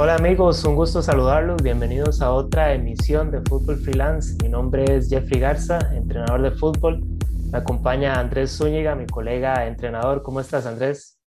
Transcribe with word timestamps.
Hola 0.00 0.14
amigos, 0.14 0.64
un 0.64 0.76
gusto 0.76 1.02
saludarlos. 1.02 1.60
Bienvenidos 1.60 2.22
a 2.22 2.30
otra 2.30 2.72
emisión 2.72 3.32
de 3.32 3.40
Fútbol 3.40 3.78
Freelance. 3.78 4.36
Mi 4.40 4.48
nombre 4.48 4.84
es 4.84 5.10
Jeffrey 5.10 5.40
Garza, 5.40 5.80
entrenador 5.92 6.40
de 6.40 6.52
fútbol. 6.52 7.02
Me 7.50 7.58
acompaña 7.58 8.14
Andrés 8.14 8.56
Zúñiga, 8.56 8.94
mi 8.94 9.06
colega 9.06 9.66
entrenador. 9.66 10.22
¿Cómo 10.22 10.38
estás, 10.38 10.66
Andrés? 10.66 11.20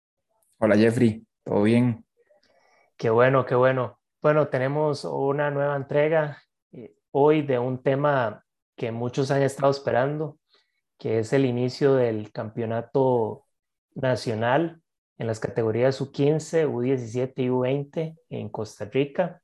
Hola 0.59 0.77
Jeffrey, 0.77 1.27
¿todo 1.45 1.63
bien? 1.63 2.05
Qué 2.99 3.09
bueno, 3.09 3.47
qué 3.47 3.55
bueno. 3.55 3.99
Bueno, 4.21 4.49
tenemos 4.49 5.07
una 5.07 5.51
nueva 5.51 5.75
entrega 5.75 6.37
eh, 6.73 6.95
hoy 7.11 7.41
de 7.41 7.59
un 7.59 7.83
tema 7.83 8.45
que 8.77 8.93
muchos 8.93 9.31
han 9.31 9.41
estado 9.41 9.71
esperando, 9.71 10.39
que 10.99 11.21
es 11.21 11.33
el 11.33 11.47
inicio 11.47 11.95
del 11.95 12.33
campeonato 12.33 13.47
nacional 13.95 14.83
en 15.19 15.27
las 15.27 15.41
categorías 15.41 16.01
U15, 16.01 16.67
U17 16.69 17.33
y 17.37 17.49
U20 17.49 18.19
en 18.31 18.49
Costa 18.49 18.85
Rica. 18.85 19.43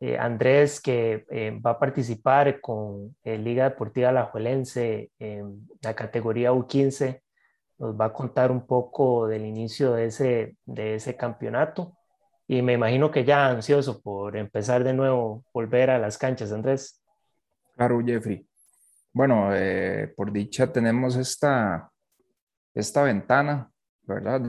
Eh, 0.00 0.18
Andrés, 0.18 0.80
que 0.80 1.26
eh, 1.30 1.60
va 1.64 1.72
a 1.72 1.78
participar 1.78 2.60
con 2.60 3.14
eh, 3.22 3.38
Liga 3.38 3.64
Deportiva 3.68 4.08
Alajuelense 4.08 5.10
en 5.18 5.68
la 5.80 5.94
categoría 5.94 6.52
U15, 6.52 7.20
nos 7.78 8.00
va 8.00 8.06
a 8.06 8.12
contar 8.12 8.50
un 8.50 8.66
poco 8.66 9.28
del 9.28 9.44
inicio 9.44 9.92
de 9.92 10.06
ese, 10.06 10.56
de 10.64 10.96
ese 10.96 11.16
campeonato. 11.16 11.96
Y 12.48 12.62
me 12.62 12.72
imagino 12.72 13.10
que 13.10 13.24
ya 13.24 13.46
ansioso 13.46 14.00
por 14.00 14.36
empezar 14.36 14.82
de 14.82 14.92
nuevo, 14.92 15.44
volver 15.52 15.90
a 15.90 15.98
las 15.98 16.18
canchas, 16.18 16.50
Andrés. 16.50 17.00
Claro, 17.76 18.00
Jeffrey. 18.04 18.46
Bueno, 19.12 19.50
por 20.16 20.32
dicha 20.32 20.72
tenemos 20.72 21.16
esta, 21.16 21.90
esta 22.74 23.02
ventana 23.02 23.71
¿verdad? 24.04 24.42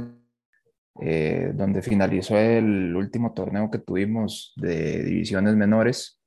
Eh, 1.02 1.52
donde 1.56 1.82
finalizó 1.82 2.38
el 2.38 2.96
último 2.96 3.34
torneo 3.34 3.72
que 3.72 3.80
tuvimos 3.80 4.54
de 4.56 5.04
divisiones 5.04 5.56
menores. 5.56 6.22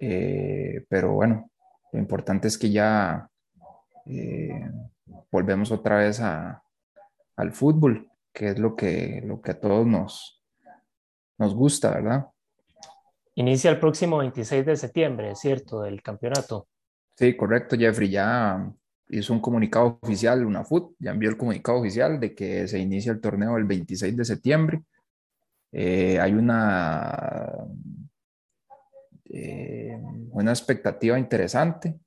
Eh, 0.00 0.84
pero 0.88 1.12
bueno, 1.12 1.50
lo 1.92 1.98
importante 1.98 2.48
es 2.48 2.58
que 2.58 2.70
ya 2.70 3.28
eh, 4.06 4.70
volvemos 5.30 5.70
otra 5.70 5.98
vez 5.98 6.20
a, 6.20 6.62
al 7.36 7.52
fútbol, 7.52 8.10
que 8.32 8.48
es 8.48 8.58
lo 8.58 8.74
que, 8.74 9.22
lo 9.24 9.40
que 9.40 9.52
a 9.52 9.60
todos 9.60 9.86
nos, 9.86 10.44
nos 11.38 11.54
gusta, 11.54 11.90
¿verdad? 11.90 12.26
Inicia 13.36 13.70
el 13.70 13.78
próximo 13.78 14.18
26 14.18 14.66
de 14.66 14.76
septiembre, 14.76 15.34
¿cierto? 15.36 15.84
El 15.84 16.02
campeonato. 16.02 16.66
Sí, 17.14 17.36
correcto, 17.36 17.76
Jeffrey. 17.76 18.10
Ya 18.10 18.72
hizo 19.10 19.32
un 19.32 19.40
comunicado 19.40 19.98
oficial, 20.02 20.44
una 20.44 20.64
FUT, 20.64 20.94
ya 20.98 21.12
envió 21.12 21.30
el 21.30 21.36
comunicado 21.36 21.78
oficial 21.78 22.20
de 22.20 22.34
que 22.34 22.68
se 22.68 22.78
inicia 22.78 23.12
el 23.12 23.20
torneo 23.20 23.56
el 23.56 23.64
26 23.64 24.16
de 24.16 24.24
septiembre. 24.24 24.82
Eh, 25.72 26.18
hay 26.20 26.32
una, 26.32 27.52
eh, 29.24 29.98
una 30.30 30.50
expectativa 30.50 31.18
interesante. 31.18 31.98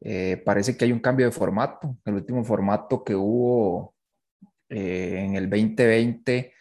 Eh, 0.00 0.42
parece 0.44 0.76
que 0.76 0.86
hay 0.86 0.92
un 0.92 1.00
cambio 1.00 1.26
de 1.26 1.32
formato. 1.32 1.96
El 2.04 2.14
último 2.14 2.44
formato 2.44 3.04
que 3.04 3.14
hubo 3.14 3.94
en 4.68 5.34
el 5.34 5.50
2020 5.50 6.54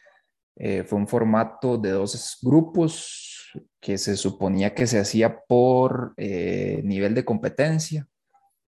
fue 0.86 0.98
un 0.98 1.08
formato 1.08 1.78
de 1.78 1.92
dos 1.92 2.40
grupos 2.42 3.54
que 3.80 4.00
se 4.00 4.18
suponía 4.18 4.74
que 4.74 4.88
se 4.88 5.00
hacía 5.00 5.40
por 5.42 6.16
nivel 6.18 7.14
de 7.14 7.24
competencia 7.24 8.08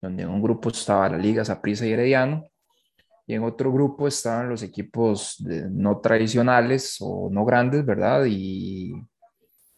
donde 0.05 0.23
en 0.23 0.29
un 0.29 0.43
grupo 0.43 0.69
estaba 0.69 1.09
la 1.09 1.19
Liga 1.19 1.45
Saprissa 1.45 1.87
y 1.87 1.93
Herediano, 1.93 2.45
y 3.27 3.35
en 3.35 3.43
otro 3.43 3.73
grupo 3.73 4.07
estaban 4.07 4.51
los 4.51 4.63
equipos 4.63 5.43
no 5.71 5.99
tradicionales 6.01 6.99
o 7.01 7.31
no 7.31 7.45
grandes, 7.45 7.85
¿verdad? 7.85 8.25
Y 8.29 8.93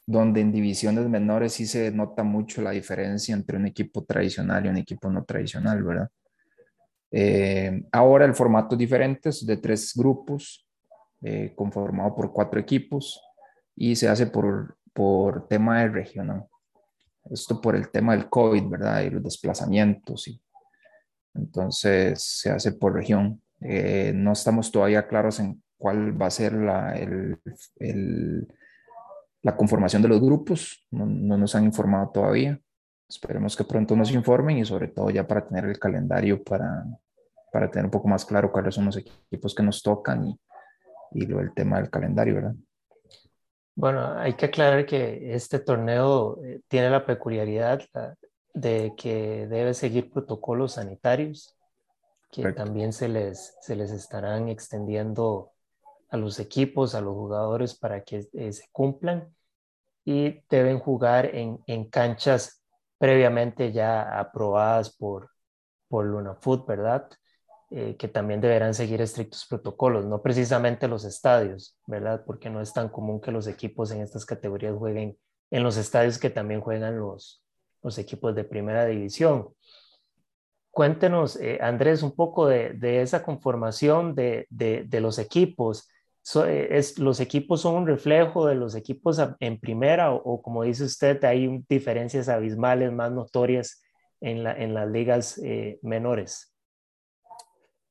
donde 0.04 0.40
en 0.40 0.52
divisiones 0.52 1.08
menores 1.08 1.52
sí 1.52 1.66
se 1.66 1.92
nota 1.92 2.24
mucho 2.24 2.60
la 2.60 2.72
diferencia 2.72 3.34
entre 3.34 3.56
un 3.56 3.66
equipo 3.66 4.04
tradicional 4.04 4.66
y 4.66 4.68
un 4.68 4.78
equipo 4.78 5.10
no 5.10 5.24
tradicional, 5.24 5.82
¿verdad? 5.82 6.08
Eh, 7.12 7.84
ahora 7.92 8.24
el 8.24 8.34
formato 8.34 8.74
es 8.74 8.80
diferente, 8.80 9.28
es 9.28 9.46
de 9.46 9.56
tres 9.56 9.92
grupos, 9.94 10.66
eh, 11.22 11.52
conformado 11.54 12.14
por 12.16 12.32
cuatro 12.32 12.58
equipos, 12.58 13.20
y 13.76 13.94
se 13.94 14.08
hace 14.08 14.26
por, 14.26 14.76
por 14.92 15.46
tema 15.46 15.80
de 15.80 15.88
regional. 15.88 16.46
Esto 17.30 17.60
por 17.60 17.76
el 17.76 17.90
tema 17.90 18.14
del 18.14 18.28
COVID, 18.28 18.68
¿verdad? 18.68 19.02
Y 19.02 19.10
los 19.10 19.22
desplazamientos. 19.22 20.28
Y, 20.28 20.40
entonces 21.34 22.22
se 22.22 22.50
hace 22.50 22.72
por 22.72 22.94
región. 22.94 23.42
Eh, 23.60 24.12
no 24.14 24.32
estamos 24.32 24.70
todavía 24.70 25.06
claros 25.06 25.40
en 25.40 25.62
cuál 25.78 26.20
va 26.20 26.26
a 26.26 26.30
ser 26.30 26.54
la, 26.54 26.96
el, 26.96 27.38
el, 27.76 28.48
la 29.42 29.56
conformación 29.56 30.02
de 30.02 30.08
los 30.08 30.20
grupos. 30.20 30.86
No, 30.90 31.06
no, 31.06 31.36
nos 31.36 31.54
han 31.54 31.64
informado 31.64 32.10
todavía. 32.10 32.58
Esperemos 33.08 33.56
que 33.56 33.64
pronto 33.64 33.94
nos 33.94 34.10
informen 34.12 34.58
y 34.58 34.64
sobre 34.64 34.88
todo 34.88 35.10
ya 35.10 35.26
para 35.26 35.46
tener 35.46 35.64
el 35.66 35.78
calendario 35.78 36.42
para, 36.42 36.84
para 37.52 37.70
tener 37.70 37.84
un 37.84 37.90
poco 37.90 38.08
más 38.08 38.24
claro 38.24 38.50
cuáles 38.50 38.74
son 38.74 38.86
los 38.86 38.96
equipos 38.96 39.54
que 39.54 39.62
nos 39.62 39.82
tocan 39.82 40.26
y, 40.26 40.40
y 41.12 41.26
lo 41.26 41.38
del 41.38 41.54
tema 41.54 41.78
del 41.78 41.90
calendario, 41.90 42.34
¿verdad? 42.34 42.54
Bueno, 43.76 44.18
hay 44.18 44.32
que 44.32 44.46
aclarar 44.46 44.86
que 44.86 45.34
este 45.34 45.58
torneo 45.58 46.42
eh, 46.42 46.60
tiene 46.66 46.88
la 46.88 47.04
peculiaridad 47.04 47.82
de 48.54 48.94
que 48.96 49.46
debe 49.46 49.74
seguir 49.74 50.10
protocolos 50.10 50.72
sanitarios 50.72 51.54
que 52.32 52.52
también 52.52 52.94
se 52.94 53.08
les, 53.08 53.54
se 53.60 53.76
les 53.76 53.90
estarán 53.90 54.48
extendiendo 54.48 55.52
a 56.08 56.16
los 56.16 56.38
equipos, 56.40 56.94
a 56.94 57.02
los 57.02 57.14
jugadores 57.14 57.74
para 57.74 58.02
que 58.02 58.26
eh, 58.32 58.52
se 58.52 58.64
cumplan 58.72 59.34
y 60.04 60.42
deben 60.48 60.78
jugar 60.78 61.34
en, 61.34 61.62
en, 61.66 61.90
canchas 61.90 62.62
previamente 62.98 63.72
ya 63.72 64.18
aprobadas 64.18 64.94
por, 64.96 65.30
por 65.88 66.36
Foot, 66.40 66.66
¿verdad? 66.66 67.10
Eh, 67.68 67.96
que 67.96 68.06
también 68.06 68.40
deberán 68.40 68.74
seguir 68.74 69.00
estrictos 69.00 69.44
protocolos, 69.44 70.06
no 70.06 70.22
precisamente 70.22 70.86
los 70.86 71.04
estadios, 71.04 71.76
¿verdad? 71.84 72.22
Porque 72.24 72.48
no 72.48 72.60
es 72.60 72.72
tan 72.72 72.88
común 72.88 73.20
que 73.20 73.32
los 73.32 73.48
equipos 73.48 73.90
en 73.90 74.02
estas 74.02 74.24
categorías 74.24 74.76
jueguen 74.78 75.18
en 75.50 75.62
los 75.64 75.76
estadios 75.76 76.16
que 76.20 76.30
también 76.30 76.60
juegan 76.60 76.96
los, 76.96 77.42
los 77.82 77.98
equipos 77.98 78.36
de 78.36 78.44
primera 78.44 78.86
división. 78.86 79.48
Cuéntenos, 80.70 81.34
eh, 81.40 81.58
Andrés, 81.60 82.04
un 82.04 82.14
poco 82.14 82.46
de, 82.46 82.74
de 82.74 83.02
esa 83.02 83.24
conformación 83.24 84.14
de, 84.14 84.46
de, 84.48 84.84
de 84.84 85.00
los 85.00 85.18
equipos. 85.18 85.88
Eh, 86.36 86.68
es, 86.70 87.00
¿Los 87.00 87.18
equipos 87.18 87.62
son 87.62 87.74
un 87.74 87.86
reflejo 87.88 88.46
de 88.46 88.54
los 88.54 88.76
equipos 88.76 89.20
en 89.40 89.58
primera 89.58 90.12
o, 90.12 90.40
como 90.40 90.62
dice 90.62 90.84
usted, 90.84 91.24
hay 91.24 91.64
diferencias 91.68 92.28
abismales 92.28 92.92
más 92.92 93.10
notorias 93.10 93.82
en, 94.20 94.44
la, 94.44 94.52
en 94.56 94.72
las 94.72 94.88
ligas 94.88 95.40
menores? 95.82 96.55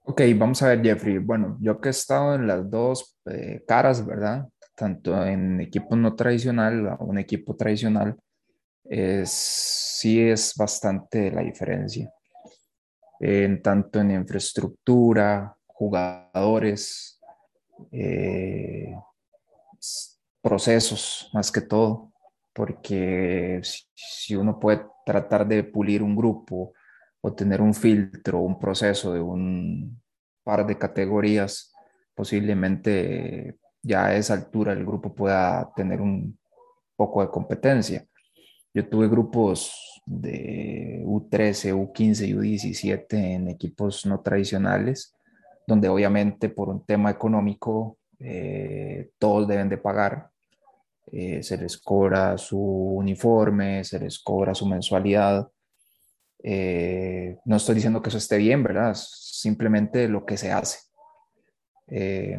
Ok, 0.08 0.22
vamos 0.36 0.62
a 0.62 0.68
ver, 0.68 0.84
Jeffrey. 0.84 1.18
Bueno, 1.18 1.58
yo 1.60 1.82
que 1.82 1.90
he 1.90 1.92
estado 1.92 2.36
en 2.36 2.46
las 2.46 2.70
dos 2.70 3.18
eh, 3.26 3.64
caras, 3.68 4.06
¿verdad? 4.06 4.48
Tanto 4.76 5.26
en 5.26 5.60
equipo 5.62 5.96
no 5.96 6.14
tradicional 6.16 6.96
o 7.00 7.06
un 7.06 7.18
equipo 7.18 7.56
tradicional, 7.56 8.16
sí 9.26 10.22
es 10.22 10.54
bastante 10.56 11.32
la 11.32 11.42
diferencia. 11.42 12.14
En 13.20 13.64
tanto 13.64 14.00
en 14.00 14.12
infraestructura, 14.12 15.58
jugadores, 15.66 17.20
eh, 17.92 18.94
procesos, 20.40 21.32
más 21.34 21.52
que 21.52 21.62
todo, 21.62 22.12
porque 22.54 23.60
si 23.64 24.36
uno 24.36 24.60
puede 24.60 24.86
tratar 25.04 25.48
de 25.48 25.64
pulir 25.64 26.04
un 26.04 26.16
grupo, 26.16 26.74
o 27.25 27.34
tener 27.34 27.59
un 27.59 27.74
filtro, 27.74 28.40
un 28.40 28.59
proceso 28.59 29.12
de 29.12 29.19
un 29.19 30.00
par 30.44 30.63
de 30.63 30.78
categorías, 30.78 31.74
posiblemente 32.13 33.58
ya 33.82 34.05
a 34.05 34.16
esa 34.16 34.35
altura 34.35 34.73
el 34.73 34.85
grupo 34.85 35.16
pueda 35.16 35.72
tener 35.76 36.02
un 36.02 36.38
poco 36.96 37.23
de 37.23 37.29
competencia. 37.29 38.05
Yo 38.76 38.88
tuve 38.88 39.08
grupos 39.08 40.03
de 40.05 41.02
U13, 41.03 41.73
U15 41.73 42.28
y 42.28 42.34
U17 42.35 43.14
en 43.14 43.47
equipos 43.50 44.05
no 44.05 44.22
tradicionales, 44.22 45.16
donde 45.66 45.90
obviamente 45.90 46.50
por 46.50 46.70
un 46.70 46.85
tema 46.85 47.09
económico 47.09 47.97
eh, 48.20 49.09
todos 49.17 49.47
deben 49.47 49.70
de 49.70 49.79
pagar. 49.79 50.29
Eh, 51.11 51.41
se 51.41 51.58
les 51.58 51.76
cobra 51.79 52.38
su 52.38 52.59
uniforme, 52.59 53.84
se 53.84 54.00
les 54.00 54.20
cobra 54.20 54.53
su 54.53 54.67
mensualidad 54.67 55.50
eh, 56.43 57.37
no 57.46 57.55
estoy 57.55 57.76
diciendo 57.76 58.02
que 58.02 58.09
eso 58.09 58.17
esté 58.17 58.37
bien, 58.37 58.64
¿verdad? 58.64 58.93
Simplemente 58.96 60.08
lo 60.08 60.26
que 60.26 60.37
se 60.37 60.52
hace. 60.52 60.79
Eh, 61.87 62.37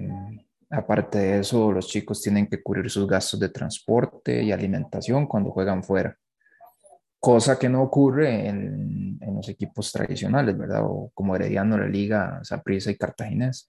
aparte 0.71 1.19
de 1.19 1.41
eso, 1.41 1.73
los 1.73 1.89
chicos 1.89 2.23
tienen 2.23 2.47
que 2.47 2.63
cubrir 2.63 2.91
sus 2.91 3.07
gastos 3.07 3.41
de 3.41 3.49
transporte 3.49 4.43
y 4.43 4.53
alimentación 4.53 5.27
cuando 5.27 5.51
juegan 5.51 5.83
fuera, 5.85 6.17
cosa 7.21 7.59
que 7.59 7.69
no 7.69 7.83
ocurre 7.83 8.49
en, 8.49 9.19
en 9.21 9.35
los 9.35 9.49
equipos 9.49 9.93
tradicionales, 9.93 10.57
¿verdad? 10.57 10.83
O 10.85 11.11
como 11.15 11.35
Herediano, 11.37 11.79
la 11.79 11.89
Liga, 11.89 12.41
Saprissa 12.43 12.91
y 12.91 12.97
Cartaginés. 12.97 13.69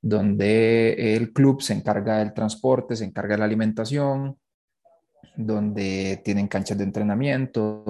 donde 0.00 1.16
el 1.16 1.32
club 1.32 1.60
se 1.60 1.74
encarga 1.74 2.18
del 2.18 2.32
transporte, 2.32 2.94
se 2.96 3.04
encarga 3.04 3.34
de 3.34 3.38
la 3.38 3.44
alimentación, 3.46 4.38
donde 5.36 6.20
tienen 6.24 6.48
canchas 6.48 6.76
de 6.76 6.84
entrenamiento, 6.84 7.82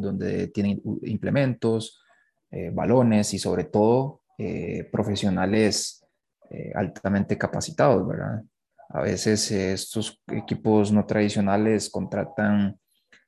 donde 0.00 0.48
tienen 0.48 0.80
implementos, 1.02 2.02
eh, 2.50 2.70
balones 2.72 3.34
y 3.34 3.38
sobre 3.38 3.64
todo 3.64 4.22
eh, 4.38 4.88
profesionales 4.90 6.04
eh, 6.50 6.72
altamente 6.74 7.36
capacitados, 7.36 8.06
¿verdad? 8.06 8.42
A 8.90 9.02
veces 9.02 9.50
estos 9.50 10.22
equipos 10.28 10.92
no 10.92 11.04
tradicionales 11.04 11.90
contratan 11.90 12.78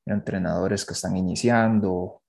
entrenadores 0.05 0.85
que 0.85 0.93
están 0.95 1.17
iniciando 1.17 2.23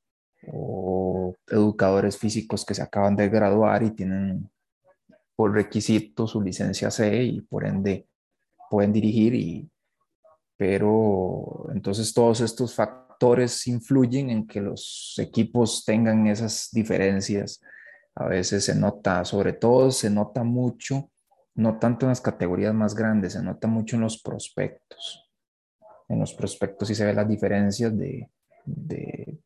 o 0.52 1.36
educadores 1.48 2.18
físicos 2.18 2.66
que 2.66 2.74
se 2.74 2.82
acaban 2.82 3.16
de 3.16 3.30
graduar 3.30 3.84
y 3.84 3.92
tienen 3.92 4.50
por 5.36 5.54
requisito 5.54 6.26
su 6.26 6.42
licencia 6.42 6.90
C 6.90 7.24
y 7.24 7.42
por 7.42 7.66
ende 7.66 8.08
pueden 8.70 8.92
dirigir 8.92 9.36
y 9.36 9.70
pero 10.58 11.68
entonces 11.74 12.14
todos 12.14 12.42
estos 12.42 12.74
factores 12.74 13.68
influyen 13.68 14.30
en 14.32 14.48
que 14.48 14.60
los 14.60 15.16
equipos 15.20 15.86
tengan 15.86 16.28
esas 16.28 16.70
diferencias. 16.72 17.62
A 18.16 18.26
veces 18.26 18.66
se 18.66 18.76
nota, 18.76 19.24
sobre 19.24 19.54
todo 19.54 19.92
se 19.92 20.10
nota 20.10 20.44
mucho, 20.44 21.12
no 21.54 21.78
tanto 21.78 22.06
en 22.06 22.10
las 22.10 22.22
categorías 22.22 22.74
más 22.74 22.96
grandes, 22.96 23.34
se 23.34 23.44
nota 23.44 23.68
mucho 23.68 23.96
en 23.96 24.02
los 24.02 24.22
prospectos. 24.22 25.30
En 26.10 26.20
los 26.20 26.34
prospectos 26.34 26.88
sí 26.88 26.96
se 26.96 27.06
ven 27.06 27.16
las 27.16 27.28
diferencias 27.28 27.96
de, 27.96 28.30
de 28.66 29.40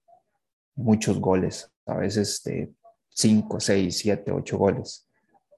muchos 0.76 1.20
goles, 1.20 1.70
a 1.86 1.96
veces 1.96 2.42
de 2.44 2.74
5, 3.10 3.60
6, 3.60 3.98
7, 3.98 4.32
8 4.32 4.58
goles, 4.58 5.08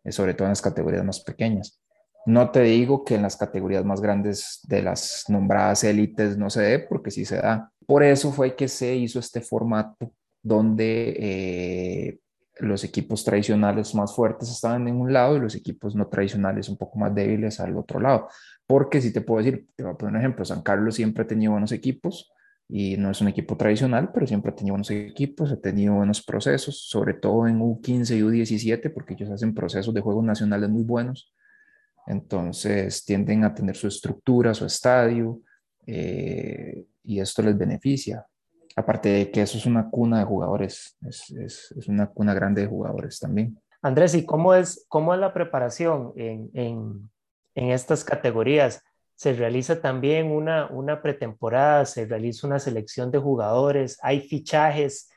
eh, 0.04 0.12
sobre 0.12 0.34
todo 0.34 0.48
en 0.48 0.52
las 0.52 0.62
categorías 0.62 1.06
más 1.06 1.20
pequeñas. 1.20 1.80
No 2.26 2.52
te 2.52 2.62
digo 2.62 3.04
que 3.04 3.16
en 3.16 3.22
las 3.22 3.36
categorías 3.36 3.84
más 3.84 4.00
grandes 4.00 4.62
de 4.64 4.82
las 4.82 5.26
nombradas 5.28 5.84
élites 5.84 6.38
no 6.38 6.50
se 6.50 6.62
dé, 6.62 6.80
porque 6.80 7.12
sí 7.12 7.26
se 7.26 7.38
da. 7.38 7.72
Por 7.86 8.04
eso 8.04 8.32
fue 8.32 8.56
que 8.56 8.68
se 8.68 8.96
hizo 8.96 9.20
este 9.20 9.42
formato 9.42 10.14
donde 10.42 11.16
eh, 11.20 12.20
los 12.60 12.84
equipos 12.84 13.26
tradicionales 13.26 13.94
más 13.96 14.16
fuertes 14.16 14.50
estaban 14.50 14.88
en 14.88 14.96
un 14.96 15.12
lado 15.12 15.36
y 15.36 15.42
los 15.42 15.56
equipos 15.56 15.96
no 15.96 16.08
tradicionales 16.08 16.70
un 16.70 16.78
poco 16.78 16.98
más 16.98 17.14
débiles 17.14 17.60
al 17.60 17.76
otro 17.78 18.00
lado. 18.00 18.30
Porque 18.66 19.02
si 19.02 19.12
te 19.12 19.22
puedo 19.22 19.44
decir, 19.44 19.68
te 19.76 19.84
voy 19.84 19.94
a 19.94 19.96
poner 19.98 20.16
un 20.16 20.20
ejemplo, 20.22 20.46
San 20.46 20.62
Carlos 20.62 20.96
siempre 20.96 21.24
ha 21.24 21.28
tenido 21.28 21.52
buenos 21.52 21.74
equipos 21.74 22.32
y 22.70 22.96
no 22.96 23.12
es 23.12 23.20
un 23.20 23.28
equipo 23.28 23.58
tradicional, 23.58 24.12
pero 24.14 24.26
siempre 24.28 24.52
ha 24.52 24.56
tenido 24.56 24.74
buenos 24.74 24.92
equipos, 24.92 25.52
ha 25.52 25.60
tenido 25.60 25.96
buenos 25.96 26.24
procesos, 26.24 26.88
sobre 26.88 27.16
todo 27.16 27.48
en 27.48 27.60
U15 27.60 28.18
y 28.18 28.22
U17, 28.22 28.94
porque 28.94 29.14
ellos 29.16 29.30
hacen 29.30 29.54
procesos 29.54 29.94
de 29.94 30.00
juegos 30.00 30.24
nacionales 30.24 30.70
muy 30.70 30.84
buenos 30.84 31.34
entonces 32.08 33.04
tienden 33.06 33.44
a 33.44 33.54
tener 33.54 33.76
su 33.76 33.88
estructura, 33.88 34.54
su 34.54 34.66
estadio, 34.66 35.42
eh, 35.86 36.86
y 37.04 37.20
esto 37.20 37.42
les 37.42 37.58
beneficia. 37.58 38.26
Aparte 38.76 39.10
de 39.10 39.32
que 39.32 39.42
eso 39.42 39.58
es 39.58 39.66
una 39.66 39.90
cuna 39.90 40.20
de 40.20 40.26
jugadores, 40.26 40.98
es, 41.02 41.72
una 41.88 42.08
cuna 42.08 42.34
grande 42.34 42.62
de 42.62 42.68
jugadores 42.68 43.20
también. 43.20 43.60
Andrés, 43.82 44.16
¿y 44.16 44.26
cómo 44.26 44.56
es, 44.56 44.86
cómo 44.88 45.14
es 45.14 45.20
la 45.20 45.34
preparación 45.34 46.14
en, 46.16 46.50
en, 46.54 47.12
en 47.54 47.70
estas 47.70 48.04
categorías? 48.04 48.82
¿Se 49.16 49.34
realiza 49.34 49.80
también 49.80 50.32
una, 50.32 50.68
una 50.68 51.02
pretemporada? 51.02 51.86
¿Se 51.86 52.06
realiza 52.06 52.48
una 52.48 52.60
selección 52.60 53.12
de 53.12 53.20
jugadores? 53.20 54.00
¿Hay 54.02 54.22
fichajes? 54.22 55.10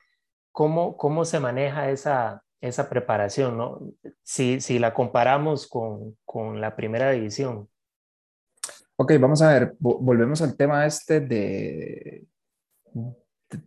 ¿Cómo, 0.53 0.97
cómo 0.97 1.25
se 1.25 1.41
maneja 1.41 1.91
esa, 1.91 2.43
esa 2.61 2.89
preparación, 2.89 3.57
¿no? 3.57 3.81
Si, 4.23 4.61
si 4.61 4.79
la 4.79 4.95
comparamos 4.95 5.67
con, 5.67 6.17
con, 6.25 6.61
la 6.61 6.75
primera 6.75 7.11
división. 7.11 7.69
Ok, 8.97 9.13
vamos 9.21 9.43
a 9.43 9.53
ver, 9.53 9.77
volvemos 9.79 10.41
al 10.41 10.57
tema 10.57 10.87
este 10.87 11.21
de, 11.21 12.25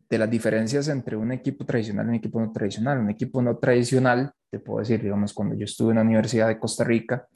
de 0.09 0.17
las 0.17 0.29
diferencias 0.29 0.87
entre 0.87 1.15
un 1.15 1.31
equipo 1.31 1.65
tradicional 1.65 2.07
y 2.07 2.09
un 2.09 2.15
equipo 2.15 2.41
no 2.41 2.51
tradicional. 2.51 2.99
Un 2.99 3.11
equipo 3.11 3.41
no 3.41 3.57
tradicional, 3.57 4.31
te 4.49 4.59
puedo 4.59 4.79
decir, 4.79 5.01
digamos, 5.01 5.33
cuando 5.33 5.55
yo 5.55 5.65
estuve 5.65 5.91
en 5.91 5.97
la 5.97 6.03
Universidad 6.03 6.47
de 6.47 6.59
Costa 6.59 6.83
Rica, 6.83 7.27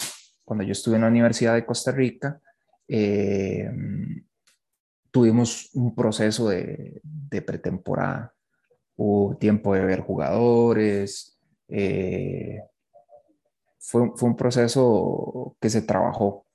cuando 0.43 0.63
yo 0.63 0.71
estuve 0.71 0.95
en 0.95 1.01
la 1.01 1.07
Universidad 1.07 1.53
de 1.53 1.65
Costa 1.65 1.91
Rica, 1.91 2.39
eh, 2.87 3.69
tuvimos 5.11 5.69
un 5.73 5.95
proceso 5.95 6.49
de, 6.49 6.99
de 7.03 7.41
pretemporada. 7.41 8.33
Hubo 8.95 9.37
tiempo 9.37 9.73
de 9.73 9.85
ver 9.85 10.01
jugadores, 10.01 11.39
eh, 11.67 12.61
fue, 13.79 14.01
un 14.01 14.35
proceso 14.35 15.55
que 15.59 15.69
se 15.69 15.81
trabajó. 15.81 16.45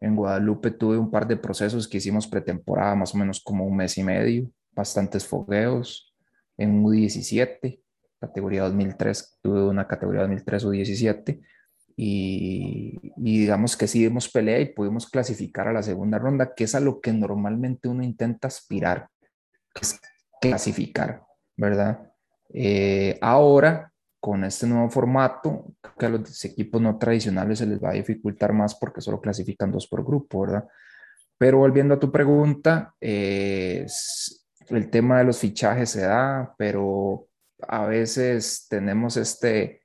En 0.00 0.16
Guadalupe 0.16 0.70
tuve 0.70 0.96
un 0.96 1.10
par 1.10 1.26
de 1.26 1.36
procesos 1.36 1.86
que 1.86 1.98
hicimos 1.98 2.26
pretemporada, 2.26 2.94
más 2.94 3.14
o 3.14 3.18
menos 3.18 3.40
como 3.40 3.66
un 3.66 3.76
mes 3.76 3.98
y 3.98 4.04
medio, 4.04 4.50
bastantes 4.72 5.26
fogueos. 5.26 6.14
En 6.56 6.82
U17, 6.82 7.80
categoría 8.18 8.62
2003, 8.62 9.38
tuve 9.42 9.62
una 9.64 9.86
categoría 9.86 10.22
2003 10.22 10.66
U17. 10.66 11.40
Y, 11.96 13.12
y, 13.16 13.40
digamos 13.40 13.76
que 13.76 13.86
sí 13.86 14.02
dimos 14.02 14.30
pelea 14.30 14.58
y 14.60 14.72
pudimos 14.72 15.06
clasificar 15.10 15.68
a 15.68 15.72
la 15.72 15.82
segunda 15.82 16.18
ronda, 16.18 16.54
que 16.54 16.64
es 16.64 16.74
a 16.74 16.80
lo 16.80 17.00
que 17.00 17.12
normalmente 17.12 17.88
uno 17.88 18.02
intenta 18.02 18.48
aspirar, 18.48 19.08
es 19.78 20.00
clasificar, 20.40 21.22
¿verdad? 21.56 22.10
Eh, 22.52 23.18
ahora 23.20 23.89
con 24.20 24.44
este 24.44 24.66
nuevo 24.66 24.90
formato, 24.90 25.72
que 25.98 26.06
a 26.06 26.10
los 26.10 26.44
equipos 26.44 26.80
no 26.80 26.98
tradicionales 26.98 27.58
se 27.58 27.66
les 27.66 27.82
va 27.82 27.90
a 27.90 27.94
dificultar 27.94 28.52
más 28.52 28.74
porque 28.74 29.00
solo 29.00 29.20
clasifican 29.20 29.72
dos 29.72 29.86
por 29.86 30.04
grupo, 30.04 30.42
¿verdad? 30.42 30.68
Pero 31.38 31.58
volviendo 31.58 31.94
a 31.94 31.98
tu 31.98 32.12
pregunta, 32.12 32.94
el 33.00 33.86
tema 34.90 35.18
de 35.18 35.24
los 35.24 35.38
fichajes 35.38 35.90
se 35.90 36.02
da, 36.02 36.54
pero 36.58 37.28
a 37.66 37.86
veces 37.86 38.66
tenemos 38.68 39.16
este 39.16 39.82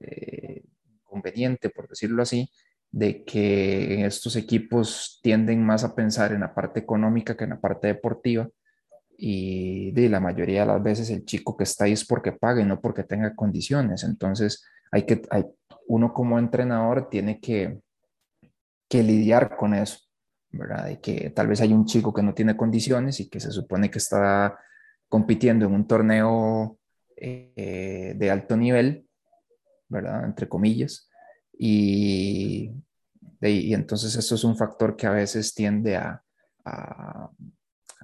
eh, 0.00 0.64
inconveniente, 0.84 1.70
por 1.70 1.88
decirlo 1.88 2.22
así, 2.22 2.50
de 2.90 3.24
que 3.24 4.04
estos 4.04 4.36
equipos 4.36 5.20
tienden 5.22 5.64
más 5.64 5.84
a 5.84 5.94
pensar 5.94 6.32
en 6.32 6.40
la 6.40 6.54
parte 6.54 6.80
económica 6.80 7.36
que 7.36 7.44
en 7.44 7.50
la 7.50 7.60
parte 7.60 7.86
deportiva 7.86 8.48
y 9.18 9.92
de 9.92 10.08
la 10.08 10.20
mayoría 10.20 10.60
de 10.60 10.66
las 10.66 10.82
veces 10.82 11.10
el 11.10 11.24
chico 11.24 11.56
que 11.56 11.64
está 11.64 11.84
ahí 11.84 11.92
es 11.92 12.04
porque 12.04 12.32
paga 12.32 12.60
y 12.60 12.64
no 12.64 12.80
porque 12.80 13.04
tenga 13.04 13.34
condiciones. 13.34 14.04
Entonces, 14.04 14.64
hay 14.90 15.04
que, 15.04 15.22
hay, 15.30 15.44
uno 15.88 16.12
como 16.12 16.38
entrenador 16.38 17.08
tiene 17.08 17.40
que, 17.40 17.80
que 18.88 19.02
lidiar 19.02 19.56
con 19.56 19.74
eso, 19.74 19.98
¿verdad? 20.50 20.86
De 20.86 21.00
que 21.00 21.30
tal 21.30 21.48
vez 21.48 21.60
hay 21.60 21.72
un 21.72 21.86
chico 21.86 22.12
que 22.12 22.22
no 22.22 22.34
tiene 22.34 22.56
condiciones 22.56 23.20
y 23.20 23.28
que 23.28 23.40
se 23.40 23.50
supone 23.50 23.90
que 23.90 23.98
está 23.98 24.58
compitiendo 25.08 25.66
en 25.66 25.74
un 25.74 25.86
torneo 25.86 26.78
eh, 27.16 28.14
de 28.16 28.30
alto 28.30 28.56
nivel, 28.56 29.06
¿verdad? 29.88 30.24
Entre 30.24 30.48
comillas. 30.48 31.08
Y, 31.58 32.70
y, 33.40 33.74
entonces 33.74 34.14
esto 34.16 34.34
es 34.34 34.44
un 34.44 34.56
factor 34.56 34.94
que 34.96 35.06
a 35.06 35.12
veces 35.12 35.54
tiende 35.54 35.96
a, 35.96 36.22
a 36.64 37.30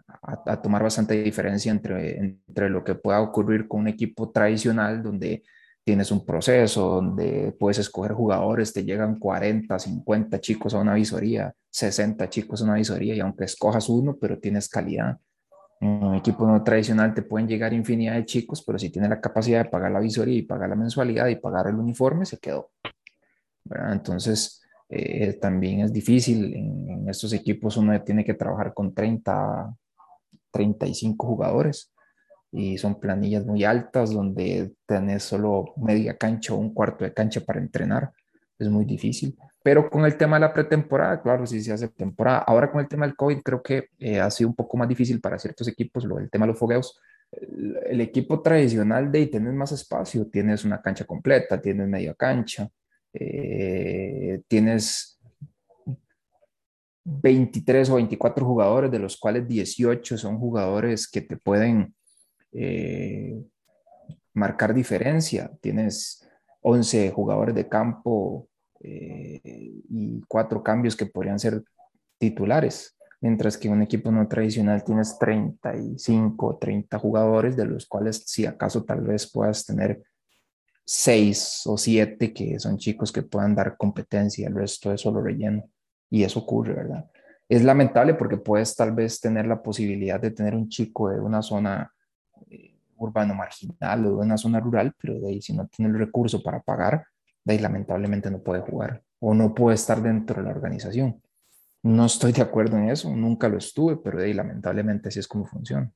a, 0.07 0.61
tomar 0.61 0.83
bastante 0.83 1.23
diferencia 1.23 1.71
entre, 1.73 2.19
entre 2.19 2.69
lo 2.69 2.85
que 2.85 2.95
pueda 2.95 3.21
ocurrir 3.21 3.69
con 3.69 3.81
un 3.81 3.89
equipo 3.89 4.31
tradicional 4.31 5.03
donde 5.03 5.43
tienes 5.85 6.11
un 6.13 6.25
proceso, 6.25 6.89
donde 6.89 7.55
puedes 7.59 7.79
escoger 7.79 8.13
jugadores, 8.13 8.73
te 8.73 8.85
llegan 8.85 9.19
40, 9.19 9.79
50 9.79 10.41
chicos 10.41 10.75
a 10.75 10.79
una 10.79 10.95
visoría, 10.95 11.53
60 11.71 12.29
chicos 12.29 12.61
a 12.61 12.65
una 12.65 12.75
visoría 12.75 13.15
y 13.15 13.21
aunque 13.21 13.45
escojas 13.45 13.89
uno, 13.89 14.17
pero 14.21 14.39
tienes 14.39 14.69
calidad. 14.69 15.19
En 15.81 16.05
un 16.05 16.15
equipo 16.15 16.47
no 16.47 16.63
tradicional 16.63 17.13
te 17.13 17.23
pueden 17.23 17.49
llegar 17.49 17.73
infinidad 17.73 18.15
de 18.15 18.25
chicos, 18.25 18.63
pero 18.65 18.79
si 18.79 18.91
tienes 18.91 19.11
la 19.11 19.21
capacidad 19.21 19.65
de 19.65 19.71
pagar 19.71 19.91
la 19.91 19.99
visoría 19.99 20.39
y 20.39 20.43
pagar 20.43 20.69
la 20.69 20.77
mensualidad 20.77 21.27
y 21.27 21.37
pagar 21.37 21.67
el 21.67 21.75
uniforme, 21.75 22.25
se 22.25 22.39
quedó. 22.39 22.71
Entonces, 23.91 24.63
eh, 24.89 25.33
también 25.41 25.81
es 25.81 25.93
difícil. 25.93 26.55
En, 26.55 26.89
en, 26.89 27.09
estos 27.09 27.33
equipos 27.33 27.77
uno 27.77 28.01
tiene 28.03 28.25
que 28.25 28.35
trabajar 28.35 28.73
con 28.73 28.95
30, 28.95 29.75
35 30.53 31.27
jugadores 31.27 31.93
y 32.53 32.77
son 32.79 33.01
planillas 33.01 33.47
muy 33.47 33.65
altas 33.65 34.13
donde 34.13 34.75
tenés 34.87 35.23
solo 35.23 35.73
media 35.77 36.17
cancha 36.17 36.53
o 36.53 36.59
un 36.59 36.75
cuarto 36.75 37.05
de 37.05 37.15
cancha 37.15 37.41
para 37.41 37.61
entrenar. 37.61 38.13
Es 38.59 38.69
muy 38.69 38.85
difícil. 38.85 39.37
Pero 39.65 39.89
con 39.89 40.05
el 40.05 40.17
tema 40.17 40.37
de 40.37 40.41
la 40.41 40.53
pretemporada, 40.53 41.23
claro, 41.23 41.47
si 41.47 41.63
se 41.63 41.73
hace 41.73 41.89
temporada. 41.89 42.39
Ahora 42.39 42.71
con 42.71 42.81
el 42.81 42.89
tema 42.89 43.07
del 43.07 43.17
COVID 43.17 43.43
creo 43.43 43.63
que 43.63 43.89
eh, 43.99 44.21
ha 44.21 44.31
sido 44.31 44.51
un 44.51 44.57
poco 44.57 44.77
más 44.77 44.89
difícil 44.89 45.21
para 45.21 45.39
ciertos 45.39 45.67
equipos, 45.69 46.05
lo, 46.05 46.19
el 46.19 46.31
tema 46.31 46.47
de 46.47 46.53
los 46.53 46.59
fogueos. 46.59 47.01
El, 47.31 47.79
el 47.87 48.01
equipo 48.03 48.43
tradicional 48.43 49.11
de 49.11 49.21
ahí 49.21 49.27
tienes 49.29 49.55
más 49.55 49.73
espacio, 49.73 50.27
tienes 50.27 50.65
una 50.65 50.83
cancha 50.83 51.05
completa, 51.05 51.61
tienes 51.61 51.89
media 51.89 52.15
cancha, 52.15 52.69
eh, 53.15 54.43
tienes 54.49 55.12
23 57.05 57.91
o 57.91 57.95
24 57.97 58.45
jugadores, 58.45 58.91
de 58.91 58.99
los 58.99 59.17
cuales 59.17 59.49
18 59.49 60.19
son 60.19 60.39
jugadores 60.39 61.09
que 61.09 61.21
te 61.21 61.37
pueden 61.37 61.95
eh, 62.53 63.43
marcar 64.35 64.75
diferencia. 64.75 65.51
Tienes 65.61 66.27
11 66.61 67.11
jugadores 67.11 67.55
de 67.55 67.69
campo, 67.69 68.49
cuatro 70.29 70.63
cambios 70.63 70.97
que 70.97 71.07
podrían 71.07 71.39
ser 71.39 71.63
titulares, 72.19 72.97
mientras 73.21 73.57
que 73.57 73.69
un 73.69 73.83
equipo 73.83 74.11
no 74.11 74.27
tradicional 74.29 74.85
tienes 74.85 75.19
35, 75.19 76.59
30 76.59 76.99
jugadores, 76.99 77.57
de 77.57 77.67
los 77.67 77.87
cuales 77.87 78.23
si 78.27 78.47
acaso 78.47 78.85
tal 78.85 79.03
vez 79.03 79.31
puedas 79.31 79.65
tener 79.65 80.03
seis 80.85 81.63
o 81.67 81.79
siete 81.79 82.33
que 82.33 82.59
son 82.59 82.77
chicos 82.77 83.13
que 83.13 83.23
puedan 83.23 83.55
dar 83.55 83.77
competencia, 83.77 84.49
el 84.49 84.55
resto 84.55 84.93
es 84.93 85.01
solo 85.01 85.23
relleno. 85.23 85.69
Y 86.13 86.25
eso 86.25 86.41
ocurre, 86.41 86.75
¿verdad? 86.75 87.07
Es 87.49 87.65
lamentable 87.65 88.13
porque 88.13 88.37
puedes 88.37 88.77
tal 88.77 88.93
vez 88.93 89.19
tener 89.19 89.47
la 89.47 89.63
posibilidad 89.63 90.21
de 90.21 90.31
tener 90.31 90.55
un 90.55 90.69
chico 90.69 91.09
de 91.09 91.19
una 91.19 91.41
zona 91.41 91.91
eh, 92.51 92.75
urbano 92.99 93.35
marginal 93.35 94.05
o 94.05 94.11
de 94.11 94.17
una 94.17 94.37
zona 94.37 94.61
rural, 94.61 94.93
pero 95.01 95.19
de 95.19 95.29
ahí 95.29 95.41
si 95.41 95.55
no 95.55 95.67
tiene 95.69 95.91
el 95.91 95.99
recurso 95.99 96.43
para 96.43 96.61
pagar, 96.61 97.07
de 97.43 97.55
ahí 97.55 97.59
lamentablemente 97.59 98.31
no 98.31 98.41
puede 98.41 98.61
jugar 98.61 99.03
o 99.21 99.33
no 99.33 99.55
puede 99.55 99.77
estar 99.77 100.03
dentro 100.03 100.43
de 100.43 100.49
la 100.49 100.55
organización. 100.55 101.19
No 101.83 102.05
estoy 102.05 102.33
de 102.33 102.43
acuerdo 102.43 102.77
en 102.77 102.91
eso, 102.91 103.09
nunca 103.17 103.49
lo 103.49 103.57
estuve, 103.57 103.97
pero 103.97 104.19
de 104.19 104.27
ahí 104.27 104.35
lamentablemente 104.35 105.09
así 105.09 105.19
es 105.19 105.27
como 105.27 105.47
funciona. 105.47 105.91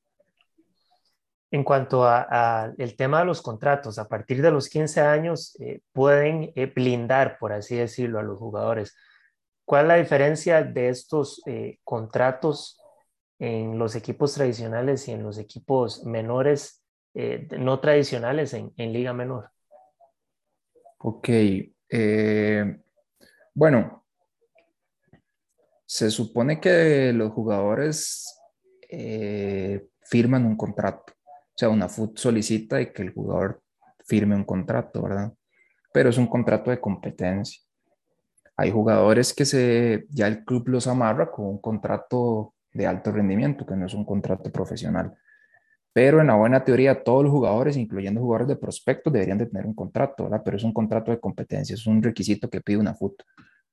En 1.50 1.62
cuanto 1.62 2.06
a, 2.06 2.72
el 2.78 2.96
tema 2.96 3.18
de 3.18 3.26
los 3.26 3.42
contratos, 3.42 3.98
a 3.98 4.08
partir 4.08 4.40
de 4.40 4.50
los 4.50 4.70
15 4.70 5.02
años 5.02 5.54
eh, 5.60 5.82
pueden 5.92 6.52
eh, 6.56 6.72
blindar, 6.74 7.36
por 7.38 7.52
así 7.52 7.76
decirlo, 7.76 8.18
a 8.18 8.22
los 8.22 8.38
jugadores. 8.38 8.96
¿Cuál 9.66 9.82
es 9.82 9.88
la 9.88 9.96
diferencia 9.96 10.62
de 10.62 10.88
estos 10.88 11.42
eh, 11.44 11.78
contratos 11.84 12.80
en 13.38 13.78
los 13.78 13.94
equipos 13.94 14.32
tradicionales 14.32 15.06
y 15.08 15.12
en 15.12 15.22
los 15.22 15.36
equipos 15.36 16.04
menores, 16.04 16.82
no 17.58 17.80
tradicionales 17.80 18.54
en, 18.54 18.72
Liga 18.76 19.12
Menor? 19.12 19.50
Ok. 20.98 21.28
bueno, 23.52 24.04
se 25.84 26.10
supone 26.10 26.60
que 26.60 27.12
los 27.12 27.32
jugadores 27.32 28.40
firman 30.00 30.46
un 30.46 30.56
contrato 30.56 31.16
o 31.56 31.58
sea, 31.58 31.70
una 31.70 31.88
FUT 31.88 32.18
solicita 32.18 32.82
y 32.82 32.92
que 32.92 33.00
el 33.00 33.14
jugador 33.14 33.62
firme 34.04 34.36
un 34.36 34.44
contrato, 34.44 35.02
¿verdad? 35.02 35.32
Pero 35.90 36.10
es 36.10 36.18
un 36.18 36.26
contrato 36.26 36.70
de 36.70 36.78
competencia. 36.78 37.62
Hay 38.56 38.70
jugadores 38.70 39.34
que 39.34 39.44
se, 39.44 40.06
ya 40.10 40.26
el 40.26 40.44
club 40.44 40.68
los 40.68 40.86
amarra 40.86 41.30
con 41.30 41.46
un 41.46 41.60
contrato 41.60 42.54
de 42.72 42.86
alto 42.86 43.12
rendimiento, 43.12 43.66
que 43.66 43.76
no 43.76 43.86
es 43.86 43.94
un 43.94 44.04
contrato 44.04 44.50
profesional. 44.50 45.14
Pero 45.92 46.20
en 46.20 46.26
la 46.26 46.34
buena 46.34 46.62
teoría, 46.64 47.02
todos 47.02 47.24
los 47.24 47.32
jugadores, 47.32 47.76
incluyendo 47.76 48.20
jugadores 48.20 48.48
de 48.48 48.56
prospecto, 48.56 49.10
deberían 49.10 49.38
de 49.38 49.46
tener 49.46 49.66
un 49.66 49.74
contrato, 49.74 50.24
¿verdad? 50.24 50.42
Pero 50.44 50.56
es 50.58 50.64
un 50.64 50.72
contrato 50.72 51.10
de 51.10 51.20
competencia, 51.20 51.74
es 51.74 51.86
un 51.86 52.02
requisito 52.02 52.50
que 52.50 52.60
pide 52.60 52.78
una 52.78 52.94
FUT. 52.94 53.22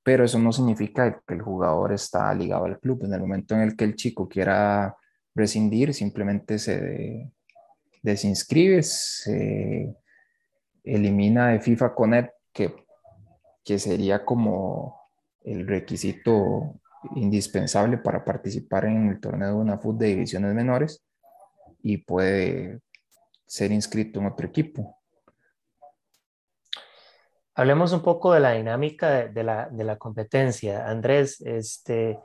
Pero 0.03 0.23
eso 0.23 0.39
no 0.39 0.51
significa 0.51 1.21
que 1.25 1.33
el 1.33 1.41
jugador 1.41 1.93
está 1.93 2.33
ligado 2.33 2.65
al 2.65 2.79
club. 2.79 3.03
En 3.03 3.13
el 3.13 3.19
momento 3.19 3.55
en 3.55 3.61
el 3.61 3.75
que 3.75 3.85
el 3.85 3.95
chico 3.95 4.27
quiera 4.27 4.95
rescindir, 5.35 5.93
simplemente 5.93 6.59
se, 6.59 7.29
desinscribe, 8.03 8.83
se 8.83 9.95
elimina 10.83 11.49
de 11.49 11.61
FIFA 11.61 11.95
Connect, 11.95 12.33
que, 12.51 12.75
que 13.63 13.79
sería 13.79 14.25
como 14.25 15.09
el 15.41 15.67
requisito 15.67 16.79
indispensable 17.15 17.97
para 17.97 18.23
participar 18.23 18.85
en 18.85 19.09
el 19.09 19.19
torneo 19.19 19.49
de 19.49 19.53
una 19.55 19.77
fútbol 19.77 19.99
de 19.99 20.07
divisiones 20.07 20.53
menores 20.53 21.03
y 21.81 21.97
puede 21.97 22.79
ser 23.45 23.71
inscrito 23.71 24.19
en 24.19 24.27
otro 24.27 24.47
equipo. 24.47 24.97
Hablemos 27.55 27.91
un 27.93 28.01
poco 28.01 28.33
de 28.33 28.39
la 28.39 28.53
dinámica 28.53 29.27
de, 29.27 29.43
la, 29.43 29.69
de 29.69 29.83
la, 29.83 29.97
competencia. 29.97 30.87
Andrés, 30.87 31.39
este, 31.41 32.19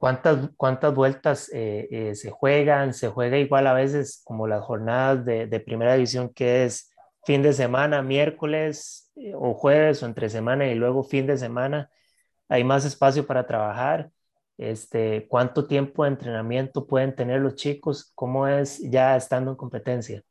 ¿Cuántas, 0.00 0.48
cuántas 0.56 0.94
vueltas 0.94 1.50
eh, 1.52 1.86
eh, 1.90 2.14
se 2.14 2.30
juegan? 2.30 2.94
Se 2.94 3.08
juega 3.08 3.36
igual 3.36 3.66
a 3.66 3.74
veces 3.74 4.22
como 4.24 4.46
las 4.46 4.64
jornadas 4.64 5.26
de, 5.26 5.46
de 5.46 5.60
primera 5.60 5.92
división 5.92 6.30
que 6.30 6.64
es 6.64 6.90
fin 7.24 7.42
de 7.42 7.52
semana, 7.52 8.02
miércoles 8.02 9.10
eh, 9.16 9.32
o 9.34 9.54
jueves 9.54 10.02
o 10.02 10.06
entre 10.06 10.28
semana 10.28 10.66
y 10.66 10.74
luego 10.74 11.02
fin 11.02 11.26
de 11.26 11.36
semana. 11.36 11.90
Hay 12.48 12.64
más 12.64 12.84
espacio 12.84 13.26
para 13.26 13.46
trabajar. 13.46 14.10
Este, 14.58 15.26
¿Cuánto 15.28 15.66
tiempo 15.66 16.04
de 16.04 16.10
entrenamiento 16.10 16.86
pueden 16.86 17.14
tener 17.14 17.40
los 17.40 17.54
chicos? 17.54 18.12
¿Cómo 18.14 18.46
es 18.46 18.78
ya 18.90 19.16
estando 19.16 19.52
en 19.52 19.56
competencia? 19.56 20.22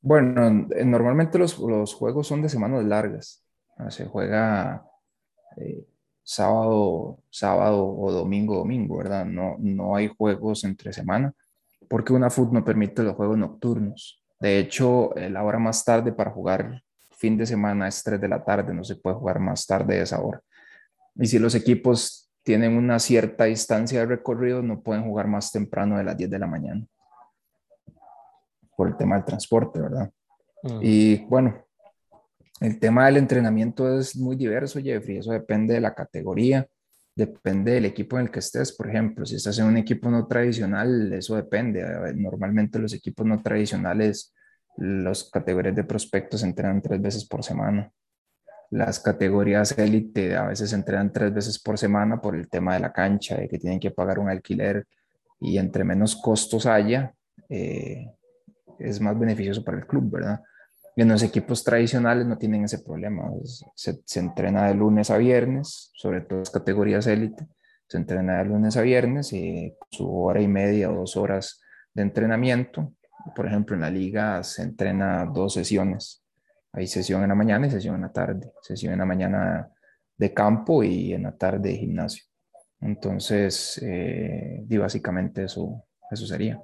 Bueno, 0.00 0.66
normalmente 0.84 1.38
los, 1.38 1.58
los 1.58 1.94
juegos 1.94 2.26
son 2.26 2.42
de 2.42 2.48
semanas 2.48 2.84
largas. 2.84 3.42
Se 3.88 4.06
juega 4.06 4.86
sábado, 6.22 7.18
sábado 7.30 7.86
o 7.86 8.12
domingo, 8.12 8.56
domingo, 8.56 8.98
¿verdad? 8.98 9.24
No, 9.24 9.56
no 9.58 9.96
hay 9.96 10.08
juegos 10.08 10.64
entre 10.64 10.92
semana 10.92 11.34
porque 11.88 12.12
una 12.12 12.30
FUT 12.30 12.52
no 12.52 12.64
permite 12.64 13.02
los 13.02 13.14
juegos 13.14 13.38
nocturnos. 13.38 14.23
De 14.40 14.58
hecho, 14.58 15.16
eh, 15.16 15.30
la 15.30 15.42
hora 15.42 15.58
más 15.58 15.84
tarde 15.84 16.12
para 16.12 16.30
jugar 16.30 16.82
fin 17.16 17.36
de 17.36 17.46
semana 17.46 17.88
es 17.88 18.02
3 18.02 18.20
de 18.20 18.28
la 18.28 18.44
tarde, 18.44 18.74
no 18.74 18.84
se 18.84 18.96
puede 18.96 19.16
jugar 19.16 19.38
más 19.40 19.66
tarde 19.66 19.96
de 19.96 20.02
esa 20.02 20.20
hora. 20.20 20.40
Y 21.14 21.26
si 21.26 21.38
los 21.38 21.54
equipos 21.54 22.30
tienen 22.42 22.76
una 22.76 22.98
cierta 22.98 23.44
distancia 23.44 24.00
de 24.00 24.06
recorrido, 24.06 24.62
no 24.62 24.82
pueden 24.82 25.04
jugar 25.04 25.26
más 25.26 25.50
temprano 25.50 25.96
de 25.96 26.04
las 26.04 26.16
10 26.16 26.30
de 26.30 26.38
la 26.38 26.46
mañana 26.46 26.86
por 28.76 28.88
el 28.88 28.96
tema 28.96 29.16
del 29.16 29.24
transporte, 29.24 29.80
¿verdad? 29.80 30.10
Mm. 30.62 30.78
Y 30.82 31.24
bueno, 31.26 31.64
el 32.60 32.78
tema 32.78 33.06
del 33.06 33.16
entrenamiento 33.16 33.98
es 33.98 34.16
muy 34.16 34.36
diverso, 34.36 34.80
Jeffrey. 34.80 35.18
Eso 35.18 35.32
depende 35.32 35.74
de 35.74 35.80
la 35.80 35.94
categoría, 35.94 36.66
depende 37.14 37.72
del 37.72 37.84
equipo 37.84 38.18
en 38.18 38.26
el 38.26 38.30
que 38.30 38.40
estés. 38.40 38.72
Por 38.72 38.88
ejemplo, 38.88 39.24
si 39.24 39.36
estás 39.36 39.58
en 39.58 39.66
un 39.66 39.76
equipo 39.76 40.10
no 40.10 40.26
tradicional, 40.26 41.12
eso 41.12 41.36
depende. 41.36 41.84
Normalmente 42.16 42.78
los 42.78 42.92
equipos 42.92 43.26
no 43.26 43.42
tradicionales, 43.42 44.34
las 44.76 45.30
categorías 45.30 45.76
de 45.76 45.84
prospectos 45.84 46.42
entrenan 46.42 46.82
tres 46.82 47.00
veces 47.00 47.26
por 47.26 47.44
semana. 47.44 47.90
Las 48.70 48.98
categorías 48.98 49.76
élite 49.78 50.34
a 50.34 50.46
veces 50.46 50.72
entrenan 50.72 51.12
tres 51.12 51.32
veces 51.32 51.58
por 51.60 51.78
semana 51.78 52.20
por 52.20 52.34
el 52.34 52.48
tema 52.48 52.74
de 52.74 52.80
la 52.80 52.92
cancha, 52.92 53.36
de 53.36 53.48
que 53.48 53.58
tienen 53.58 53.78
que 53.78 53.92
pagar 53.92 54.18
un 54.18 54.28
alquiler 54.28 54.86
y 55.40 55.58
entre 55.58 55.84
menos 55.84 56.16
costos 56.16 56.66
haya, 56.66 57.14
eh, 57.48 58.10
es 58.78 59.00
más 59.00 59.18
beneficioso 59.18 59.62
para 59.62 59.78
el 59.78 59.86
club, 59.86 60.10
¿verdad? 60.10 60.40
En 61.02 61.08
los 61.08 61.22
equipos 61.22 61.64
tradicionales 61.64 62.26
no 62.26 62.38
tienen 62.38 62.64
ese 62.64 62.78
problema. 62.78 63.28
Se, 63.74 64.00
se, 64.04 64.20
entrena 64.20 64.68
de 64.68 64.74
lunes 64.74 65.10
a 65.10 65.16
viernes, 65.16 65.90
sobre 65.94 66.20
todo 66.20 66.38
las 66.40 66.50
categorías 66.50 67.06
élite. 67.06 67.48
Se 67.88 67.98
entrena 67.98 68.38
de 68.38 68.44
lunes 68.44 68.76
a 68.76 68.82
viernes 68.82 69.32
y 69.32 69.74
su 69.90 70.08
hora 70.08 70.40
y 70.40 70.48
media 70.48 70.90
o 70.90 70.94
dos 70.94 71.16
horas 71.16 71.60
de 71.92 72.02
entrenamiento. 72.02 72.94
Por 73.34 73.46
ejemplo, 73.46 73.74
en 73.74 73.82
la 73.82 73.90
liga 73.90 74.42
se 74.44 74.62
entrena 74.62 75.24
dos 75.26 75.54
sesiones. 75.54 76.24
Hay 76.72 76.86
sesión 76.86 77.22
en 77.22 77.28
la 77.28 77.34
mañana 77.34 77.66
y 77.66 77.70
sesión 77.70 77.96
en 77.96 78.02
la 78.02 78.12
tarde. 78.12 78.52
Sesión 78.62 78.92
en 78.92 79.00
la 79.00 79.04
mañana 79.04 79.68
de 80.16 80.32
campo 80.32 80.84
y 80.84 81.12
en 81.12 81.24
la 81.24 81.36
tarde 81.36 81.70
de 81.70 81.76
gimnasio. 81.76 82.24
Entonces, 82.80 83.80
eh, 83.82 84.64
y 84.68 84.76
básicamente 84.76 85.44
eso, 85.44 85.84
eso 86.10 86.26
sería. 86.26 86.62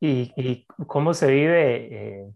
¿Y, 0.00 0.32
y 0.36 0.66
cómo 0.86 1.12
se 1.12 1.30
vive? 1.30 1.88
Eh 1.90 2.32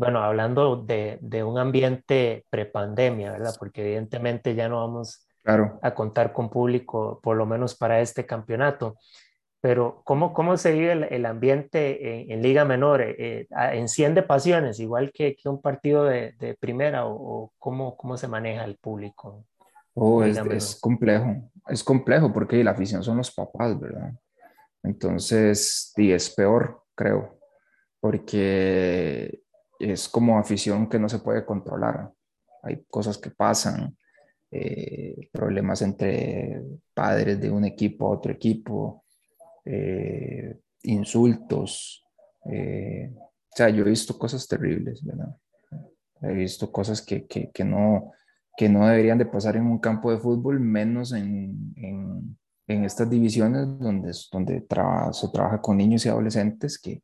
bueno, 0.00 0.22
hablando 0.22 0.76
de, 0.76 1.18
de 1.20 1.44
un 1.44 1.58
ambiente 1.58 2.46
prepandemia, 2.48 3.32
¿verdad? 3.32 3.54
Porque 3.58 3.82
evidentemente 3.82 4.54
ya 4.54 4.66
no 4.66 4.76
vamos 4.78 5.28
a 5.44 5.94
contar 5.94 6.32
con 6.32 6.48
público, 6.48 7.20
por 7.22 7.36
lo 7.36 7.44
menos 7.44 7.76
para 7.76 8.00
este 8.00 8.24
campeonato. 8.24 8.96
Pero 9.60 10.00
¿cómo, 10.04 10.32
cómo 10.32 10.56
se 10.56 10.72
vive 10.72 10.92
el, 11.14 11.26
ambiente 11.26 12.32
en, 12.32 12.40
Liga 12.40 12.64
Menor? 12.64 13.02
Eh, 13.02 13.14
eh, 13.18 13.46
¿Enciende 13.74 14.22
pasiones 14.22 14.80
igual 14.80 15.12
que, 15.12 15.36
que 15.36 15.50
un 15.50 15.60
partido 15.60 16.04
de, 16.04 16.32
de 16.38 16.54
primera 16.54 17.04
o, 17.04 17.52
cómo, 17.58 17.94
cómo 17.98 18.16
se 18.16 18.26
maneja 18.26 18.64
el 18.64 18.76
público? 18.76 19.44
Oh, 19.92 20.24
es, 20.24 20.38
es, 20.38 20.80
complejo, 20.80 21.50
es 21.68 21.84
complejo 21.84 22.32
porque 22.32 22.64
la 22.64 22.70
afición 22.70 23.02
son 23.02 23.18
los 23.18 23.30
papás, 23.30 23.78
¿verdad? 23.78 24.14
Entonces, 24.82 25.92
y 25.94 26.10
es 26.10 26.30
peor, 26.30 26.84
creo, 26.94 27.38
porque 28.00 29.42
es 29.80 30.08
como 30.08 30.38
afición 30.38 30.88
que 30.88 30.98
no 30.98 31.08
se 31.08 31.18
puede 31.18 31.44
controlar. 31.44 32.12
Hay 32.62 32.84
cosas 32.88 33.16
que 33.16 33.30
pasan, 33.30 33.96
eh, 34.50 35.28
problemas 35.32 35.80
entre 35.80 36.62
padres 36.92 37.40
de 37.40 37.50
un 37.50 37.64
equipo 37.64 38.06
a 38.06 38.16
otro 38.16 38.32
equipo, 38.32 39.04
eh, 39.64 40.60
insultos. 40.82 42.04
Eh, 42.44 43.10
o 43.16 43.56
sea, 43.56 43.70
yo 43.70 43.82
he 43.82 43.88
visto 43.90 44.18
cosas 44.18 44.46
terribles, 44.46 45.02
¿verdad? 45.04 45.34
He 46.22 46.34
visto 46.34 46.70
cosas 46.70 47.00
que, 47.00 47.26
que, 47.26 47.50
que, 47.50 47.64
no, 47.64 48.12
que 48.56 48.68
no 48.68 48.86
deberían 48.86 49.18
de 49.18 49.26
pasar 49.26 49.56
en 49.56 49.66
un 49.66 49.78
campo 49.78 50.10
de 50.10 50.18
fútbol, 50.18 50.60
menos 50.60 51.12
en, 51.12 51.72
en, 51.76 52.38
en 52.66 52.84
estas 52.84 53.08
divisiones 53.08 53.66
donde, 53.78 54.12
donde 54.30 54.66
se 55.12 55.28
trabaja 55.28 55.60
con 55.62 55.78
niños 55.78 56.04
y 56.04 56.10
adolescentes 56.10 56.78
que, 56.78 57.02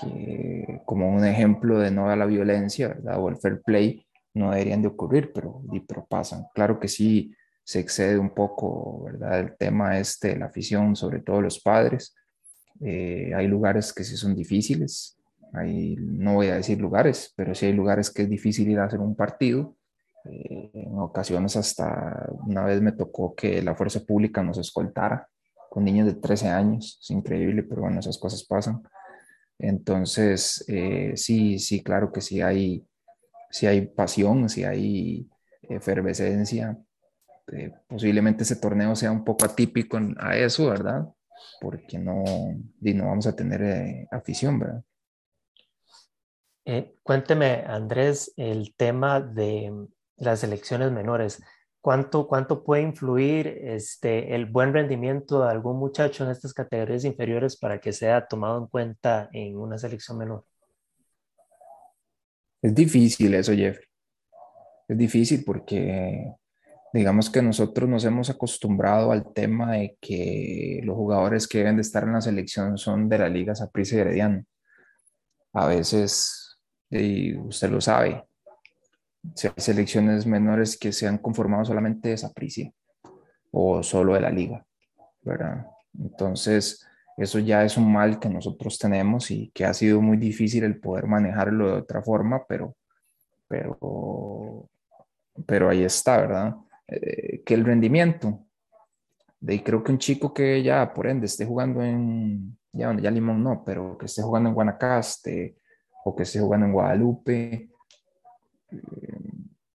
que 0.00 0.80
como 0.84 1.08
un 1.08 1.24
ejemplo 1.24 1.78
de 1.78 1.90
no 1.90 2.10
a 2.10 2.16
la 2.16 2.26
violencia, 2.26 2.88
¿verdad? 2.88 3.18
O 3.20 3.28
el 3.28 3.36
fair 3.36 3.62
play, 3.62 4.06
no 4.34 4.50
deberían 4.50 4.82
de 4.82 4.88
ocurrir, 4.88 5.32
pero, 5.32 5.62
pero 5.86 6.06
pasan. 6.06 6.46
Claro 6.54 6.80
que 6.80 6.88
sí 6.88 7.32
se 7.62 7.80
excede 7.80 8.18
un 8.18 8.30
poco, 8.30 9.04
¿verdad? 9.04 9.40
El 9.40 9.56
tema 9.56 9.98
este 9.98 10.28
de 10.28 10.36
la 10.36 10.46
afición, 10.46 10.96
sobre 10.96 11.20
todo 11.20 11.40
los 11.40 11.60
padres. 11.60 12.14
Eh, 12.80 13.32
hay 13.34 13.46
lugares 13.46 13.92
que 13.92 14.04
sí 14.04 14.16
son 14.16 14.34
difíciles, 14.34 15.16
hay, 15.52 15.94
no 15.96 16.34
voy 16.34 16.48
a 16.48 16.56
decir 16.56 16.80
lugares, 16.80 17.32
pero 17.36 17.54
sí 17.54 17.66
hay 17.66 17.72
lugares 17.72 18.10
que 18.10 18.22
es 18.22 18.28
difícil 18.28 18.68
ir 18.68 18.80
a 18.80 18.84
hacer 18.84 18.98
un 18.98 19.14
partido. 19.14 19.76
Eh, 20.24 20.70
en 20.74 20.98
ocasiones 20.98 21.54
hasta 21.56 22.28
una 22.46 22.64
vez 22.64 22.80
me 22.80 22.92
tocó 22.92 23.34
que 23.34 23.62
la 23.62 23.74
fuerza 23.74 24.00
pública 24.00 24.42
nos 24.42 24.58
escoltara 24.58 25.28
con 25.70 25.84
niños 25.84 26.06
de 26.06 26.14
13 26.14 26.48
años, 26.48 26.98
es 27.00 27.10
increíble, 27.10 27.62
pero 27.62 27.82
bueno, 27.82 28.00
esas 28.00 28.18
cosas 28.18 28.44
pasan. 28.44 28.82
Entonces, 29.58 30.64
eh, 30.68 31.12
sí, 31.16 31.58
sí, 31.58 31.82
claro 31.82 32.12
que 32.12 32.20
sí 32.20 32.40
hay, 32.40 32.86
sí 33.50 33.66
hay 33.66 33.86
pasión, 33.86 34.48
sí 34.48 34.64
hay 34.64 35.28
efervescencia. 35.62 36.78
Eh, 37.52 37.72
posiblemente 37.86 38.42
ese 38.42 38.56
torneo 38.56 38.96
sea 38.96 39.12
un 39.12 39.24
poco 39.24 39.44
atípico 39.44 39.98
a 40.18 40.36
eso, 40.36 40.68
¿verdad? 40.68 41.06
Porque 41.60 41.98
no, 41.98 42.24
no 42.80 43.06
vamos 43.06 43.26
a 43.26 43.36
tener 43.36 43.62
eh, 43.62 44.08
afición, 44.10 44.58
¿verdad? 44.58 44.82
cuénteme, 47.02 47.62
Andrés, 47.66 48.32
el 48.38 48.74
tema 48.74 49.20
de 49.20 49.70
las 50.16 50.42
elecciones 50.44 50.90
menores. 50.92 51.42
¿Cuánto, 51.84 52.26
cuánto 52.26 52.64
puede 52.64 52.80
influir 52.80 53.46
este, 53.46 54.34
el 54.34 54.46
buen 54.46 54.72
rendimiento 54.72 55.44
de 55.44 55.50
algún 55.50 55.78
muchacho 55.78 56.24
en 56.24 56.30
estas 56.30 56.54
categorías 56.54 57.04
inferiores 57.04 57.58
para 57.58 57.78
que 57.78 57.92
sea 57.92 58.26
tomado 58.26 58.56
en 58.58 58.68
cuenta 58.68 59.28
en 59.34 59.58
una 59.58 59.76
selección 59.76 60.16
menor? 60.16 60.46
Es 62.62 62.74
difícil 62.74 63.34
eso, 63.34 63.52
Jeff. 63.52 63.78
Es 64.88 64.96
difícil 64.96 65.44
porque 65.44 66.32
digamos 66.94 67.28
que 67.28 67.42
nosotros 67.42 67.86
nos 67.86 68.02
hemos 68.06 68.30
acostumbrado 68.30 69.12
al 69.12 69.34
tema 69.34 69.72
de 69.72 69.98
que 70.00 70.80
los 70.84 70.96
jugadores 70.96 71.46
que 71.46 71.58
deben 71.58 71.76
de 71.76 71.82
estar 71.82 72.04
en 72.04 72.14
la 72.14 72.22
selección 72.22 72.78
son 72.78 73.10
de 73.10 73.18
la 73.18 73.28
Liga 73.28 73.54
Saprissa 73.54 73.96
y 73.96 73.98
Herediano. 73.98 74.42
A 75.52 75.66
veces, 75.66 76.58
y 76.88 77.36
usted 77.36 77.68
lo 77.68 77.82
sabe, 77.82 78.24
hay 79.24 79.52
selecciones 79.56 80.26
menores 80.26 80.76
que 80.76 80.92
se 80.92 81.06
han 81.06 81.18
conformado 81.18 81.64
solamente 81.64 82.10
de 82.10 82.16
Saprissa 82.16 82.70
o 83.50 83.82
solo 83.82 84.14
de 84.14 84.20
la 84.20 84.30
liga, 84.30 84.64
¿verdad? 85.22 85.66
Entonces, 85.98 86.86
eso 87.16 87.38
ya 87.38 87.64
es 87.64 87.76
un 87.76 87.92
mal 87.92 88.18
que 88.18 88.28
nosotros 88.28 88.78
tenemos 88.78 89.30
y 89.30 89.50
que 89.54 89.64
ha 89.64 89.72
sido 89.72 90.00
muy 90.00 90.16
difícil 90.16 90.64
el 90.64 90.80
poder 90.80 91.06
manejarlo 91.06 91.68
de 91.68 91.78
otra 91.78 92.02
forma, 92.02 92.44
pero, 92.46 92.76
pero, 93.46 94.68
pero 95.46 95.68
ahí 95.68 95.84
está, 95.84 96.18
¿verdad? 96.18 96.56
Eh, 96.88 97.42
que 97.44 97.54
el 97.54 97.64
rendimiento, 97.64 98.40
de 99.40 99.62
creo 99.62 99.82
que 99.84 99.92
un 99.92 99.98
chico 99.98 100.34
que 100.34 100.62
ya, 100.62 100.92
por 100.92 101.06
ende, 101.06 101.26
esté 101.26 101.44
jugando 101.46 101.82
en, 101.82 102.58
ya, 102.72 102.94
ya 103.00 103.10
Limón 103.10 103.42
no, 103.42 103.62
pero 103.64 103.96
que 103.96 104.06
esté 104.06 104.22
jugando 104.22 104.48
en 104.48 104.54
Guanacaste 104.54 105.56
o 106.04 106.14
que 106.16 106.24
esté 106.24 106.40
jugando 106.40 106.66
en 106.66 106.72
Guadalupe, 106.72 107.70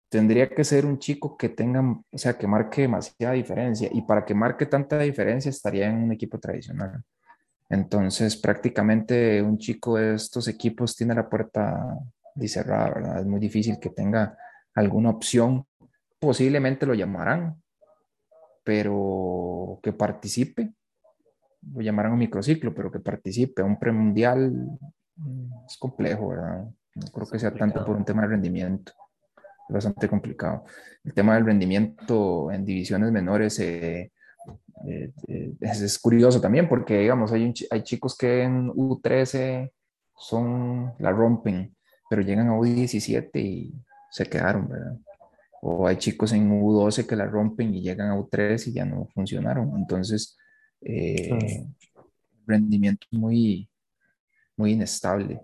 tendría 0.08 0.48
que 0.48 0.62
ser 0.62 0.86
un 0.86 1.00
chico 1.00 1.36
que 1.36 1.48
tenga, 1.48 1.80
o 1.82 2.18
sea, 2.18 2.38
que 2.38 2.46
marque 2.46 2.82
demasiada 2.82 3.34
diferencia. 3.34 3.88
Y 3.92 4.02
para 4.02 4.24
que 4.24 4.32
marque 4.32 4.66
tanta 4.66 4.98
diferencia 5.00 5.48
estaría 5.48 5.88
en 5.88 5.96
un 6.04 6.12
equipo 6.12 6.38
tradicional. 6.38 7.02
Entonces, 7.68 8.36
prácticamente 8.36 9.42
un 9.42 9.58
chico 9.58 9.96
de 9.96 10.14
estos 10.14 10.46
equipos 10.46 10.94
tiene 10.94 11.14
la 11.16 11.28
puerta 11.28 11.98
cerrada, 12.46 12.90
¿verdad? 12.90 13.20
Es 13.20 13.26
muy 13.26 13.40
difícil 13.40 13.78
que 13.80 13.90
tenga 13.90 14.38
alguna 14.74 15.10
opción. 15.10 15.66
Posiblemente 16.20 16.86
lo 16.86 16.94
llamarán, 16.94 17.60
pero 18.62 19.80
que 19.82 19.92
participe. 19.92 20.74
Lo 21.74 21.80
llamarán 21.80 22.12
un 22.12 22.18
microciclo, 22.18 22.72
pero 22.72 22.92
que 22.92 23.00
participe. 23.00 23.62
Un 23.62 23.78
premundial 23.78 24.52
mm, 25.16 25.66
es 25.66 25.76
complejo, 25.76 26.28
¿verdad? 26.28 26.68
No 26.94 27.06
creo 27.08 27.26
que 27.26 27.38
sea 27.38 27.52
tanto 27.52 27.84
por 27.84 27.96
un 27.96 28.04
tema 28.04 28.22
de 28.22 28.28
rendimiento. 28.28 28.92
Es 29.68 29.74
bastante 29.74 30.08
complicado. 30.08 30.64
El 31.02 31.12
tema 31.12 31.34
del 31.34 31.46
rendimiento 31.46 32.50
en 32.52 32.64
divisiones 32.64 33.10
menores 33.10 33.58
eh, 33.60 34.12
eh, 34.86 35.12
eh, 35.26 35.52
es, 35.60 35.98
curioso 35.98 36.40
también 36.40 36.68
porque, 36.68 36.98
digamos, 36.98 37.32
hay, 37.32 37.52
hay 37.70 37.82
chicos 37.82 38.16
que 38.16 38.42
en 38.42 38.68
U13 38.68 39.72
son, 40.16 40.92
la 40.98 41.10
rompen, 41.10 41.74
pero 42.08 42.22
llegan 42.22 42.48
a 42.48 42.52
U17 42.52 43.30
y 43.34 43.74
se 44.10 44.26
quedaron, 44.26 44.68
¿verdad? 44.68 44.96
O 45.62 45.86
hay 45.86 45.96
chicos 45.96 46.32
en 46.32 46.50
U12 46.50 47.06
que 47.06 47.16
la 47.16 47.26
rompen 47.26 47.74
y 47.74 47.80
llegan 47.80 48.10
a 48.10 48.16
U3 48.16 48.68
y 48.68 48.72
ya 48.72 48.84
no 48.84 49.08
funcionaron. 49.14 49.72
Entonces, 49.78 50.36
rendimiento 52.46 53.06
muy, 53.10 53.68
muy 54.56 54.72
inestable 54.72 55.40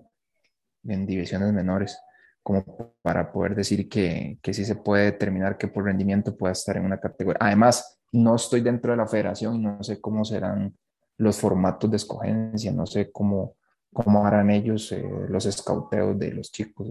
en 0.84 1.06
divisiones 1.06 1.52
menores, 1.52 1.98
como 2.42 2.94
para 3.02 3.32
poder 3.32 3.54
decir 3.54 3.88
que, 3.88 4.38
que 4.42 4.54
sí 4.54 4.64
se 4.64 4.76
puede 4.76 5.06
determinar 5.06 5.58
que 5.58 5.68
por 5.68 5.84
rendimiento 5.84 6.36
pueda 6.36 6.52
estar 6.52 6.76
en 6.76 6.84
una 6.84 6.98
categoría. 6.98 7.38
Además, 7.40 8.00
no 8.12 8.34
estoy 8.34 8.60
dentro 8.60 8.92
de 8.92 8.96
la 8.96 9.06
federación 9.06 9.56
y 9.56 9.58
no 9.60 9.82
sé 9.82 10.00
cómo 10.00 10.24
serán 10.24 10.76
los 11.16 11.38
formatos 11.38 11.90
de 11.90 11.98
escogencia, 11.98 12.72
no 12.72 12.86
sé 12.86 13.12
cómo, 13.12 13.56
cómo 13.92 14.26
harán 14.26 14.50
ellos 14.50 14.90
eh, 14.92 15.04
los 15.28 15.44
escauteos 15.46 16.18
de 16.18 16.32
los 16.32 16.50
chicos, 16.50 16.88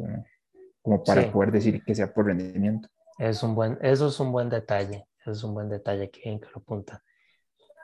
como 0.82 1.04
para 1.04 1.32
poder 1.32 1.52
decir 1.52 1.84
que 1.84 1.96
sea 1.96 2.14
por 2.14 2.28
rendimiento. 2.28 2.88
Es 3.18 3.42
un 3.44 3.56
buen, 3.56 3.78
eso 3.82 4.08
es 4.08 4.20
un 4.20 4.32
buen 4.32 4.50
detalle, 4.50 5.08
eso 5.20 5.32
es 5.32 5.44
un 5.44 5.54
buen 5.54 5.68
detalle 5.68 6.10
que 6.10 6.22
bien 6.22 6.40
que 6.40 6.48
lo 6.54 6.60
apunta. 6.62 7.04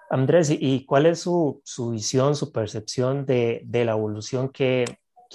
Andrés, 0.09 0.49
¿y 0.51 0.85
cuál 0.85 1.07
es 1.07 1.19
su, 1.19 1.61
su 1.65 1.89
visión, 1.89 2.35
su 2.35 2.51
percepción 2.51 3.25
de, 3.25 3.61
de 3.65 3.85
la 3.85 3.93
evolución 3.93 4.49
que, 4.49 4.85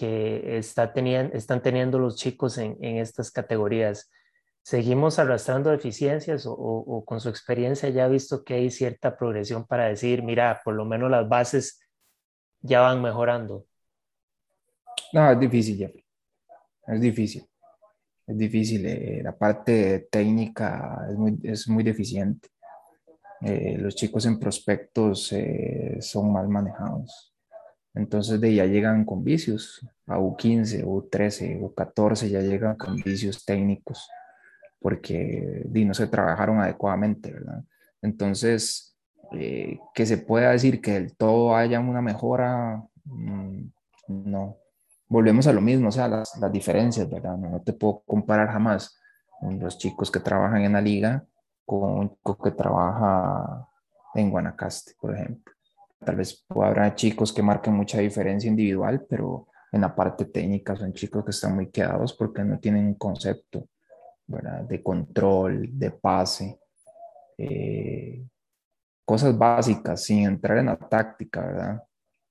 que 0.01 0.57
están 0.57 1.63
teniendo 1.63 1.99
los 1.99 2.17
chicos 2.17 2.57
en, 2.57 2.79
estas 2.81 3.31
categorías. 3.31 4.11
¿Seguimos 4.63 5.19
arrastrando 5.19 5.69
deficiencias 5.69 6.45
o, 6.47 7.05
con 7.07 7.21
su 7.21 7.29
experiencia 7.29 7.91
ya 7.91 8.07
ha 8.07 8.09
visto 8.09 8.43
que 8.43 8.55
hay 8.55 8.71
cierta 8.71 9.15
progresión 9.19 9.67
para 9.67 9.89
decir, 9.89 10.23
mira, 10.23 10.63
por 10.65 10.73
lo 10.73 10.87
menos 10.87 11.11
las 11.11 11.29
bases 11.29 11.87
ya 12.63 12.81
van 12.81 13.03
mejorando? 13.03 13.67
No, 15.13 15.31
es 15.33 15.39
difícil, 15.39 15.77
Jeffrey. 15.77 16.05
Es 16.87 17.01
difícil. 17.03 17.47
Es 18.27 18.39
difícil. 18.39 18.87
Eh, 18.87 19.21
la 19.23 19.37
parte 19.37 20.09
técnica 20.11 21.09
es 21.11 21.17
muy, 21.19 21.39
es 21.43 21.69
muy 21.69 21.85
deficiente. 21.85 22.49
Eh, 23.43 23.77
los 23.77 23.95
chicos 23.95 24.25
en 24.25 24.41
prospectos 24.41 25.31
eh, 25.33 25.99
son 26.01 26.33
mal 26.33 26.49
manejados 26.49 27.30
entonces 27.95 28.41
de 28.41 28.55
ya 28.55 28.67
llegan 28.67 29.05
con 29.05 29.25
vicios, 29.25 29.87
a 30.07 30.19
U15, 30.19 30.85
U13, 30.85 31.61
U14 31.61 32.29
ya 32.29 32.41
llegan 32.41 32.77
con 32.77 32.97
vicios 32.97 33.45
técnicos 33.45 34.09
porque 34.81 35.67
no 35.69 35.95
se 35.95 36.07
trabajaron 36.07 36.59
adecuadamente, 36.61 37.33
¿verdad? 37.33 37.63
Entonces, 38.01 38.97
eh, 39.33 39.79
que 39.95 40.07
se 40.07 40.19
pueda 40.19 40.51
decir 40.51 40.81
que 40.81 40.93
del 40.93 41.17
todo 41.17 41.55
haya 41.55 41.79
una 41.81 42.01
mejora, 42.01 42.83
mm, 43.05 43.65
no. 44.09 44.57
Volvemos 45.09 45.47
a 45.47 45.53
lo 45.53 45.61
mismo, 45.61 45.89
o 45.89 45.93
sea, 45.93 46.09
las, 46.09 46.37
las 46.39 46.51
diferencias, 46.51 47.09
¿verdad? 47.11 47.37
No, 47.37 47.51
no, 47.51 47.61
te 47.61 47.73
puedo 47.73 48.03
comparar 48.07 48.49
jamás 48.49 48.99
los 49.43 49.79
chicos 49.79 50.11
que 50.11 50.21
trabajan 50.21 50.63
en 50.63 50.73
la 50.73 50.81
liga 50.81 51.25
con 51.65 51.99
un 51.99 52.11
chico 52.11 52.39
que 52.39 52.51
trabaja 52.53 53.69
en 54.15 54.31
Guanacaste, 54.31 54.93
por 55.01 55.15
ejemplo. 55.15 55.53
Tal 56.05 56.17
vez 56.17 56.47
habrá 56.49 56.95
chicos 56.95 57.33
que 57.33 57.43
marquen 57.43 57.75
mucha 57.75 57.99
diferencia 57.99 58.49
individual, 58.49 59.07
pero 59.09 59.49
en 59.71 59.83
la 59.83 59.95
parte 59.95 60.25
técnica 60.25 60.75
son 60.75 60.93
chicos 60.95 61.25
que 61.25 61.31
están 61.31 61.55
muy 61.55 61.71
quedados 61.71 62.15
porque 62.15 62.43
no 62.43 62.59
tienen 62.59 62.87
un 62.87 62.95
concepto 62.95 63.69
¿verdad? 64.27 64.63
de 64.63 64.83
control, 64.83 65.69
de 65.73 65.91
pase, 65.91 66.59
eh, 67.37 68.25
cosas 69.05 69.37
básicas 69.37 70.03
sin 70.05 70.25
entrar 70.25 70.59
en 70.59 70.67
la 70.67 70.77
táctica, 70.77 71.45
¿verdad? 71.45 71.83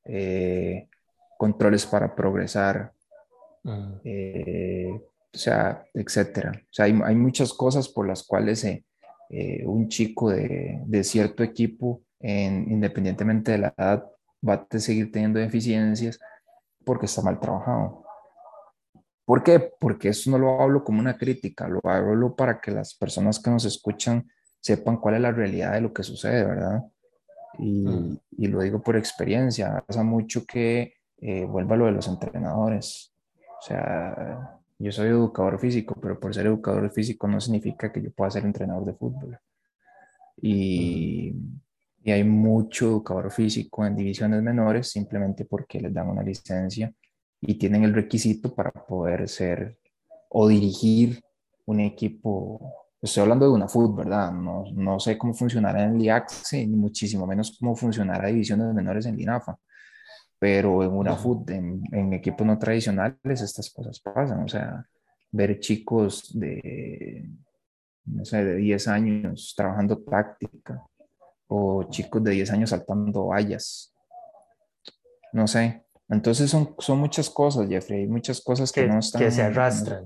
Eh, 0.06 0.88
controles 1.38 1.86
para 1.86 2.16
progresar, 2.16 2.92
eh, 4.04 4.92
o 4.92 5.38
sea, 5.38 5.86
etcétera. 5.94 6.52
O 6.56 6.74
sea, 6.74 6.86
hay, 6.86 7.00
hay, 7.04 7.16
muchas 7.16 7.54
cosas 7.54 7.88
por 7.88 8.08
las 8.08 8.24
cuales 8.24 8.66
un 9.66 9.90
chico 9.90 10.32
de, 10.32 10.82
de 10.86 11.04
cierto 11.04 11.44
equipo 11.44 12.02
independientemente 12.22 13.54
de 13.54 13.58
la 13.60 13.74
edad, 13.78 14.06
va 14.48 14.68
a 14.70 14.80
seguir 14.80 15.12
teniendo 15.12 15.40
deficiencias 15.40 16.20
porque 16.84 17.06
está 17.06 17.22
mal 17.22 17.40
trabajado. 17.40 18.04
¿Por 19.26 19.44
qué? 19.44 19.72
Porque 19.80 20.10
eso 20.10 20.32
no 20.32 20.40
lo 20.40 20.62
hablo 20.62 20.84
como 20.84 21.00
una 21.00 21.18
crítica, 21.18 21.68
lo 21.68 21.82
hablo 21.84 22.36
para 22.36 22.60
que 22.60 22.72
las 22.72 22.96
personas 22.96 23.40
que 23.40 23.52
nos 23.52 23.64
escuchan 23.66 24.28
sepan 24.60 24.98
cuál 24.98 25.16
es 25.16 25.22
la 25.22 25.32
realidad 25.32 25.74
de 25.74 25.82
lo 25.82 25.94
que 25.94 26.04
sucede, 26.04 26.44
¿verdad? 26.44 26.84
Y, 27.58 27.86
mm. 27.88 28.20
y 28.38 28.48
lo 28.48 28.62
digo 28.62 28.82
por 28.82 28.98
experiencia, 28.98 29.84
pasa 29.86 30.04
mucho 30.04 30.46
que 30.46 30.94
eh, 31.22 31.46
vuelva 31.46 31.76
lo 31.76 31.86
de 31.86 31.92
los 31.92 32.08
entrenadores. 32.08 33.14
O 33.60 33.62
sea, 33.62 34.60
Yo 34.78 34.92
soy 34.92 35.10
educador 35.10 35.60
físico, 35.60 35.96
pero 36.02 36.20
por 36.20 36.34
ser 36.34 36.46
educador 36.48 36.90
físico 36.92 37.28
no 37.28 37.42
significa 37.42 37.92
que 37.92 38.02
yo 38.02 38.12
pueda 38.12 38.32
ser 38.32 38.46
entrenador 38.46 38.86
de 38.86 38.94
fútbol. 38.94 39.38
Y, 40.42 41.36
y 42.10 42.12
hay 42.12 42.24
mucho 42.24 42.88
educador 42.88 43.32
físico 43.32 43.86
en 43.86 43.96
divisiones 43.96 44.42
menores 44.42 44.90
simplemente 44.90 45.46
porque 45.46 45.80
les 45.80 45.94
dan 45.94 46.10
una 46.10 46.24
licencia 46.24 46.92
y 47.40 47.54
tienen 47.54 47.84
el 47.84 47.94
requisito 47.94 48.56
para 48.56 48.72
poder 48.72 49.30
ser 49.30 49.78
o 50.30 50.48
dirigir 50.48 51.22
un 51.68 51.82
equipo. 51.82 52.74
Estoy 53.00 53.22
hablando 53.22 53.46
de 53.46 53.52
una 53.52 53.68
fútbol, 53.68 54.06
¿verdad? 54.06 54.32
No, 54.32 54.64
no 54.74 55.00
sé 55.00 55.20
cómo 55.20 55.36
funcionará 55.36 55.84
en 55.84 55.98
el 55.98 56.02
IACSE, 56.02 56.66
ni 56.66 56.76
muchísimo 56.76 57.28
menos 57.28 57.56
cómo 57.60 57.76
funcionará 57.76 58.30
divisiones 58.30 58.74
menores 58.74 59.06
en 59.06 59.16
LINAFA. 59.16 59.60
Pero 60.40 60.82
en 60.82 60.92
una 60.92 61.16
fútbol, 61.16 61.54
en, 61.54 61.84
en 61.92 62.14
equipos 62.14 62.48
no 62.48 62.58
tradicionales, 62.58 63.42
estas 63.42 63.70
cosas 63.70 64.00
pasan. 64.00 64.44
O 64.46 64.48
sea, 64.48 64.84
ver 65.32 65.60
chicos 65.60 66.32
de, 66.34 67.30
no 68.06 68.26
sé, 68.26 68.44
de 68.44 68.56
10 68.56 68.88
años 68.88 69.54
trabajando 69.56 70.00
táctica 70.00 70.89
o 71.50 71.84
chicos 71.90 72.24
de 72.24 72.32
10 72.32 72.52
años 72.52 72.70
saltando 72.70 73.28
vallas. 73.28 73.94
No 75.34 75.48
sé, 75.48 75.84
entonces 76.10 76.50
son, 76.50 76.74
son 76.80 76.98
muchas 77.00 77.30
cosas, 77.30 77.70
Jeffrey, 77.70 78.08
muchas 78.08 78.42
cosas 78.42 78.72
que, 78.72 78.88
no 78.88 78.98
están... 78.98 79.22
Que 79.22 79.30
se 79.30 79.44
arrastran, 79.44 80.06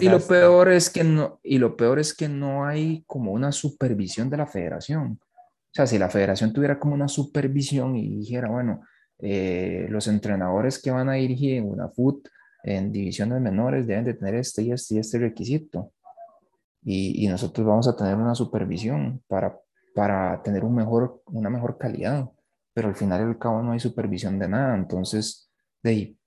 Y 0.00 0.08
lo 0.08 0.20
peor 0.20 0.70
es 0.70 0.88
que 0.88 1.02
no, 1.02 1.40
y 1.42 1.58
lo 1.58 1.76
peor 1.76 1.98
es 1.98 2.14
que 2.14 2.28
no 2.28 2.64
hay 2.64 3.02
como 3.08 3.32
una 3.32 3.50
supervisión 3.50 4.30
de 4.30 4.36
la 4.36 4.46
federación. 4.46 5.18
O 5.20 5.74
sea, 5.74 5.86
si 5.86 5.98
la 5.98 6.08
federación 6.08 6.52
tuviera 6.52 6.78
como 6.78 6.94
una 6.94 7.08
supervisión 7.08 7.96
y 7.96 8.18
dijera, 8.18 8.48
bueno, 8.48 8.82
eh, 9.18 9.86
los 9.90 10.06
entrenadores 10.06 10.80
que 10.80 10.92
van 10.92 11.08
a 11.08 11.14
dirigir 11.14 11.56
en 11.56 11.70
una 11.70 11.88
FUT 11.88 12.28
en 12.62 12.92
divisiones 12.92 13.40
menores 13.40 13.86
deben 13.86 14.04
de 14.04 14.14
tener 14.14 14.36
este 14.36 14.62
y 14.62 14.70
este 14.70 14.94
y 14.94 14.98
este 14.98 15.18
requisito. 15.18 15.92
Y, 16.84 17.24
y 17.24 17.28
nosotros 17.28 17.66
vamos 17.66 17.88
a 17.88 17.96
tener 17.96 18.14
una 18.14 18.36
supervisión 18.36 19.22
para, 19.26 19.58
para 19.96 20.40
tener 20.44 20.64
un 20.64 20.76
mejor, 20.76 21.22
una 21.32 21.50
mejor 21.50 21.76
calidad 21.76 22.30
pero 22.76 22.88
al 22.88 22.94
final 22.94 23.20
y 23.22 23.24
al 23.24 23.38
cabo 23.38 23.62
no 23.62 23.72
hay 23.72 23.80
supervisión 23.80 24.38
de 24.38 24.48
nada, 24.48 24.74
entonces 24.74 25.50
de 25.82 25.90
ahí 25.90 26.18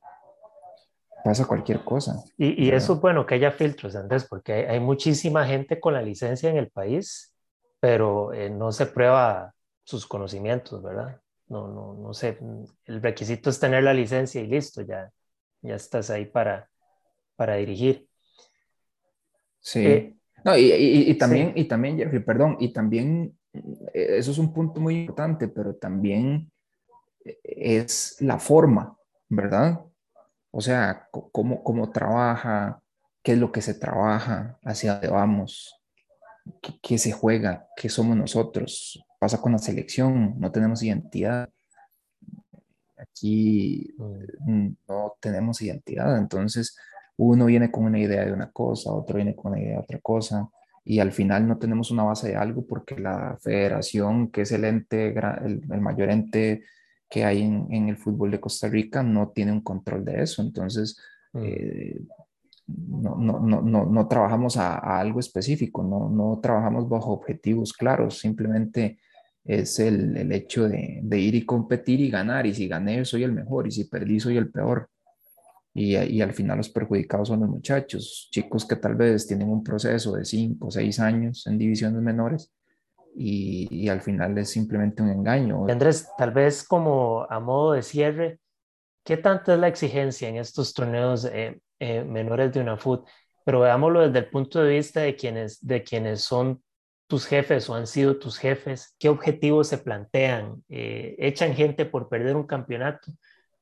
pasa 1.23 1.45
cualquier 1.45 1.84
cosa. 1.84 2.23
Y, 2.38 2.65
y 2.65 2.71
eso 2.71 2.93
es 2.93 3.01
bueno 3.01 3.23
que 3.23 3.36
haya 3.36 3.51
filtros, 3.51 3.95
Andrés, 3.95 4.25
porque 4.27 4.53
hay, 4.53 4.63
hay, 4.63 4.79
muchísima 4.79 5.45
gente 5.45 5.79
con 5.79 5.93
la 5.93 6.01
licencia 6.01 6.49
en 6.49 6.58
el 6.58 6.71
país, 6.71 7.36
pero 7.79 8.34
eh, 8.34 8.49
no 8.49 8.71
se 8.71 8.88
prueba 8.88 9.53
sus 9.84 10.08
conocimientos, 10.08 10.82
¿verdad? 10.82 11.21
No, 11.49 11.67
no, 11.67 11.93
no 11.93 12.15
sé, 12.15 12.39
el 12.86 12.99
requisito 12.99 13.51
es 13.51 13.60
tener 13.60 13.84
la 13.84 13.93
licencia 13.93 14.41
y 14.41 14.47
listo, 14.47 14.82
ya, 14.82 15.12
ya 15.62 15.75
estás 15.75 16.10
ahí 16.10 16.25
para, 16.25 16.67
para 17.36 17.58
dirigir. 17.58 18.08
Sí. 19.60 19.86
Eh, 19.86 20.17
no, 20.43 20.58
y, 20.58 20.71
y, 20.71 21.12
y, 21.12 21.13
también, 21.15 21.53
y 21.55 21.65
también, 21.65 21.95
Jeffrey, 21.95 22.23
perdón, 22.23 22.58
y 22.60 22.73
también 22.73 23.38
eso 23.93 24.31
es 24.31 24.38
un 24.38 24.53
punto 24.53 24.79
muy 24.79 25.01
importante, 25.01 25.47
pero 25.47 25.75
también 25.75 26.51
eh, 27.25 27.39
es 27.43 28.17
la 28.19 28.39
forma, 28.39 28.97
¿verdad? 29.27 29.81
O 30.51 30.62
sea, 30.62 31.07
cómo, 31.12 31.63
cómo 31.63 31.91
trabaja, 31.91 32.81
qué 33.23 33.33
es 33.33 33.38
lo 33.38 33.51
que 33.51 33.62
se 33.62 33.75
trabaja, 33.75 34.57
hacia 34.63 34.93
dónde 34.93 35.09
vamos, 35.09 35.79
qué, 36.81 36.97
se 36.97 37.12
juega, 37.12 37.67
qué 37.75 37.89
somos 37.89 38.17
nosotros. 38.17 39.03
Pasa 39.19 39.39
con 39.39 39.51
la 39.51 39.57
selección, 39.57 40.35
no 40.39 40.51
tenemos 40.51 40.81
identidad. 40.81 41.49
Aquí 42.97 43.93
mm, 43.97 44.69
no 44.88 45.13
tenemos 45.19 45.62
identidad, 45.62 46.17
entonces 46.17 46.77
uno 47.17 47.45
viene 47.45 47.71
con 47.71 47.85
una 47.85 47.99
idea 47.99 48.25
de 48.25 48.33
una 48.33 48.51
cosa, 48.51 48.91
otro 48.91 49.15
viene 49.17 49.35
con 49.35 49.51
una 49.51 49.62
idea 49.62 49.73
de 49.73 49.83
otra 49.83 49.99
cosa 49.99 50.49
y 50.89 50.99
al 50.99 51.12
final 51.12 51.47
no 51.47 51.60
tenemos 51.60 51.91
una 51.91 52.02
base 52.02 52.30
de 52.30 52.36
algo 52.36 52.65
porque 52.65 52.97
la 52.97 53.38
federación, 53.39 54.32
que 54.32 54.41
es 54.41 54.52
el 54.52 54.65
ente, 54.65 55.13
el, 55.45 55.62
mayor 55.82 56.10
ente 56.10 56.63
que 57.08 57.23
hay 57.23 57.43
en, 57.43 57.89
el 57.89 57.95
fútbol 57.95 58.32
de 58.32 58.39
Costa 58.39 58.67
Rica, 58.69 59.04
no 59.04 59.30
tiene 59.30 59.52
un 59.52 59.62
control 59.62 60.04
de 60.04 60.23
eso. 60.23 60.41
Entonces, 60.41 60.97
mm. 61.34 61.41
eh, 61.43 62.02
no, 62.65 63.17
no, 63.17 63.39
no, 63.39 63.86
no, 63.86 64.08
trabajamos 64.08 64.58
a, 64.58 64.78
algo 64.99 65.19
específico, 65.19 65.84
no, 65.84 66.10
no 66.10 66.39
trabajamos 66.41 66.89
bajo 66.89 67.12
objetivos 67.12 67.71
claros, 67.71 68.17
simplemente 68.17 68.97
es 69.43 69.78
el, 69.78 70.17
el 70.17 70.32
hecho 70.32 70.67
de, 70.67 71.02
de, 71.04 71.19
ir 71.19 71.36
y 71.36 71.45
competir 71.45 71.99
y 71.99 72.10
ganar, 72.10 72.47
y 72.47 72.56
si 72.56 72.67
gané 72.67 73.06
soy 73.06 73.21
el 73.21 73.32
mejor, 73.32 73.67
y 73.67 73.71
si 73.71 73.84
perdí 73.84 74.19
soy 74.19 74.38
el 74.38 74.49
peor 74.49 74.89
y, 75.79 76.21
al 76.21 76.33
final 76.33 76.57
los 76.57 76.69
perjudicados 76.69 77.29
son 77.29 77.39
los 77.39 77.49
muchachos, 77.49 78.27
chicos 78.31 78.65
que 78.65 78.75
tal 78.75 78.95
vez 78.95 79.25
tienen 79.25 79.49
un 79.49 79.63
proceso 79.63 80.13
de 80.13 80.25
5 80.25 80.67
o 80.67 80.71
6 80.71 80.99
años 80.99 81.47
en 81.47 81.57
divisiones 81.57 82.01
menores 82.01 82.51
y, 83.15 83.87
al 83.87 84.01
final 84.01 84.37
es 84.37 84.49
simplemente 84.49 85.01
un 85.01 85.09
engaño. 85.09 85.67
Andrés, 85.69 86.09
tal 86.17 86.31
vez 86.31 86.63
como 86.63 87.25
a 87.29 87.39
modo 87.39 87.73
de 87.73 87.81
cierre, 87.81 88.39
¿qué 89.05 89.15
tanto 89.17 89.53
es 89.53 89.59
la 89.59 89.69
exigencia 89.69 90.27
en 90.27 90.35
estos 90.35 90.73
torneos 90.73 91.25
eh, 91.25 91.61
eh, 91.79 92.03
menores 92.03 92.51
de 92.53 92.59
una 92.59 92.75
FUT? 92.77 93.07
Pero 93.45 93.61
veámoslo 93.61 94.01
desde 94.01 94.19
el 94.19 94.29
punto 94.29 94.61
de 94.61 94.75
vista 94.75 94.99
de 94.99 95.15
quienes, 95.15 95.65
de 95.65 95.81
quienes 95.81 96.21
son 96.21 96.61
tus 97.07 97.25
jefes 97.25 97.69
o 97.69 97.75
han 97.75 97.87
sido 97.87 98.19
tus 98.19 98.37
jefes, 98.37 98.95
¿qué 98.99 99.09
objetivos 99.09 99.69
se 99.69 99.79
plantean? 99.79 100.61
Eh, 100.67 101.15
¿Echan 101.17 101.55
gente 101.55 101.85
por 101.85 102.09
perder 102.09 102.35
un 102.35 102.45
campeonato? 102.45 103.11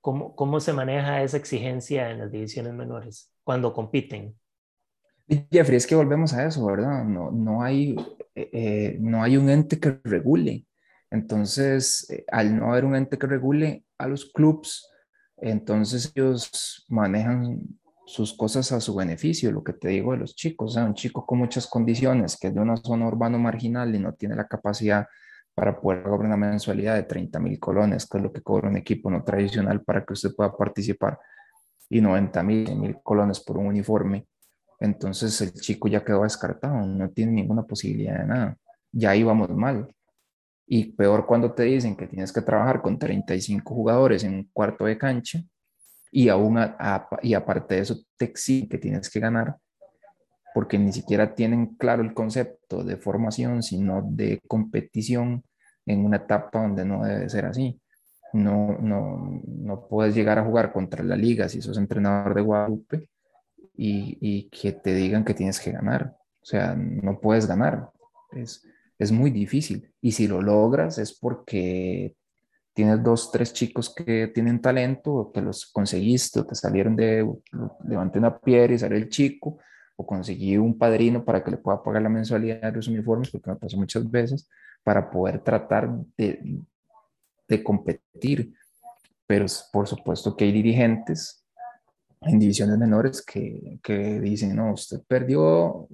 ¿Cómo, 0.08 0.34
¿Cómo 0.38 0.62
se 0.62 0.72
maneja 0.72 1.22
esa 1.22 1.36
exigencia 1.36 2.10
en 2.10 2.20
las 2.20 2.32
divisiones 2.32 2.74
menores 2.74 3.30
cuando 3.44 3.74
compiten? 3.74 4.40
Jeffrey, 5.52 5.76
es 5.76 5.86
que 5.86 5.96
volvemos 5.96 6.34
a 6.34 6.46
eso, 6.46 6.66
¿verdad? 6.66 7.04
No, 7.04 7.30
no, 7.30 7.62
hay, 7.62 7.94
eh, 8.34 8.50
eh, 8.54 8.98
no 9.02 9.22
hay 9.22 9.36
un 9.36 9.50
ente 9.50 9.82
que 9.82 10.00
regule. 10.06 10.66
Entonces, 11.12 12.10
eh, 12.10 12.24
al 12.32 12.58
no 12.58 12.72
haber 12.72 12.86
un 12.86 12.96
ente 12.96 13.18
que 13.18 13.28
regule 13.28 13.84
a 13.98 14.08
los 14.08 14.32
clubs, 14.32 14.90
entonces 15.36 16.14
ellos 16.16 16.86
manejan 16.88 17.60
sus 18.06 18.32
cosas 18.32 18.72
a 18.72 18.80
su 18.80 18.96
beneficio, 18.96 19.52
lo 19.52 19.62
que 19.62 19.74
te 19.74 19.90
digo 19.90 20.14
de 20.14 20.20
los 20.20 20.38
chicos, 20.38 20.72
o 20.72 20.74
sea, 20.74 20.86
un 20.86 20.94
chico 20.94 21.26
con 21.26 21.40
muchas 21.40 21.68
condiciones, 21.68 22.38
que 22.38 22.48
es 22.48 22.56
de 22.56 22.62
una 22.62 22.78
zona 22.78 23.10
urbano 23.10 23.40
marginal 23.40 23.94
y 23.94 24.00
no 24.00 24.14
tiene 24.14 24.38
la 24.38 24.48
capacidad 24.48 25.06
para 25.58 25.82
poder 25.82 26.04
cobrar 26.04 26.20
una 26.20 26.38
mensualidad 26.38 26.94
de 26.94 27.04
30 27.04 27.40
mil 27.40 27.60
colones, 27.60 28.06
que 28.06 28.20
es 28.20 28.24
lo 28.24 28.32
que 28.32 28.44
cobra 28.44 28.70
un 28.70 28.78
equipo 28.78 29.10
no 29.10 29.24
tradicional 29.24 29.82
para 29.82 30.06
que 30.06 30.14
usted 30.14 30.36
pueda 30.36 30.56
participar, 30.56 31.18
y 31.90 32.00
90 32.00 32.44
mil 32.44 32.98
colones 33.02 33.40
por 33.40 33.58
un 33.58 33.66
uniforme. 33.66 34.28
Entonces 34.80 35.42
el 35.42 35.54
chico 35.54 35.88
ya 35.88 36.06
quedó 36.06 36.22
descartado, 36.22 36.86
no 36.86 37.10
tiene 37.10 37.32
ninguna 37.32 37.64
posibilidad 37.64 38.20
de 38.20 38.28
nada. 38.28 38.58
Ya 38.92 39.16
íbamos 39.16 39.50
mal. 39.50 39.92
Y 40.68 40.92
peor 40.92 41.26
cuando 41.26 41.52
te 41.52 41.64
dicen 41.64 41.96
que 41.96 42.06
tienes 42.06 42.32
que 42.32 42.42
trabajar 42.42 42.84
con 42.84 43.00
35 43.00 43.74
jugadores 43.74 44.24
en 44.24 44.36
un 44.36 44.50
cuarto 44.54 44.86
de 44.86 45.00
cancha 45.00 45.42
y 46.12 46.30
aún 46.30 46.60
y 47.24 47.34
aparte 47.34 47.76
de 47.76 47.82
eso 47.82 47.96
te 48.16 48.26
exigen 48.26 48.70
que 48.70 48.78
tienes 48.78 49.10
que 49.10 49.20
ganar 49.20 49.58
porque 50.58 50.80
ni 50.80 50.92
siquiera 50.92 51.36
tienen 51.36 51.76
claro 51.76 52.02
el 52.02 52.16
concepto 52.16 52.84
de 52.84 52.98
formación, 52.98 53.62
sino 53.62 54.02
de 54.04 54.40
competición 54.48 55.44
en 55.88 56.06
una 56.06 56.18
etapa 56.18 56.62
donde 56.62 56.86
no 56.86 57.04
debe 57.04 57.30
ser 57.30 57.46
así. 57.46 57.82
No, 58.34 58.78
no, 58.80 59.42
no 59.48 59.88
puedes 59.88 60.14
llegar 60.14 60.38
a 60.38 60.44
jugar 60.44 60.72
contra 60.72 61.04
la 61.04 61.16
liga 61.16 61.50
si 61.50 61.62
sos 61.62 61.78
entrenador 61.78 62.36
de 62.36 62.42
Guadalupe 62.42 63.10
y, 63.76 64.18
y 64.22 64.50
que 64.50 64.74
te 64.74 64.94
digan 64.94 65.24
que 65.24 65.34
tienes 65.34 65.60
que 65.60 65.72
ganar. 65.72 66.16
O 66.42 66.46
sea, 66.46 66.76
no 66.76 67.20
puedes 67.20 67.48
ganar. 67.48 67.90
Es, 68.32 68.64
es 69.00 69.12
muy 69.12 69.32
difícil. 69.32 69.92
Y 70.02 70.12
si 70.12 70.28
lo 70.28 70.42
logras 70.42 70.98
es 70.98 71.18
porque 71.18 72.16
tienes 72.74 73.04
dos, 73.04 73.32
tres 73.32 73.54
chicos 73.54 73.94
que 73.94 74.28
tienen 74.28 74.62
talento, 74.62 75.12
o 75.12 75.32
que 75.32 75.42
los 75.42 75.66
conseguiste, 75.66 76.40
o 76.40 76.46
te 76.46 76.54
salieron 76.54 76.96
de, 76.96 77.28
levanté 77.88 78.20
una 78.20 78.38
piedra 78.38 78.74
y 78.74 78.78
salió 78.78 78.98
el 78.98 79.10
chico, 79.10 79.58
o 79.96 80.06
conseguí 80.06 80.58
un 80.58 80.78
padrino 80.78 81.26
para 81.26 81.44
que 81.44 81.50
le 81.50 81.58
pueda 81.58 81.82
pagar 81.82 82.04
la 82.04 82.10
mensualidad 82.10 82.62
de 82.62 82.74
los 82.74 82.88
uniformes, 82.88 83.32
porque 83.32 83.50
me 83.50 83.56
pasó 83.56 83.78
muchas 83.78 84.10
veces, 84.10 84.48
para 84.88 85.10
poder 85.10 85.40
tratar 85.40 85.90
de, 86.16 86.64
competir. 87.62 88.54
Pero 89.26 89.46
por 89.74 89.86
supuesto 89.86 90.34
que 90.34 90.46
hay 90.46 90.54
dirigentes 90.54 91.46
en 92.22 92.40
divisiones 92.40 92.78
menores 92.78 93.22
que, 93.22 93.82
que 93.84 94.22
dicen, 94.22 94.56
no, 94.56 94.72
usted 94.72 95.02
perdió, 95.06 95.90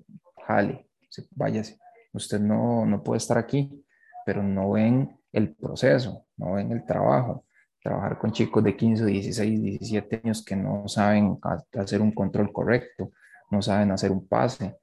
jale, 0.45 0.87
váyase, 1.31 1.79
usted 2.13 2.39
no, 2.39 2.85
no 2.85 3.01
puede 3.01 3.17
estar 3.17 3.39
aquí, 3.39 3.83
pero 4.27 4.43
no 4.43 4.69
ven 4.73 5.19
el 5.31 5.55
proceso, 5.55 6.27
no 6.37 6.53
ven 6.53 6.71
el 6.71 6.85
trabajo. 6.85 7.45
Trabajar 7.81 8.19
con 8.19 8.31
chicos 8.31 8.63
de 8.63 8.77
15, 8.77 9.05
16, 9.07 9.59
17 9.59 10.21
años 10.23 10.45
que 10.45 10.55
no 10.55 10.87
saben 10.87 11.39
hacer 11.79 11.99
un 11.99 12.11
control 12.11 12.53
correcto, 12.53 13.09
no 13.49 13.59
saben 13.59 13.89
hacer 13.89 14.11
un 14.11 14.27
pase 14.27 14.77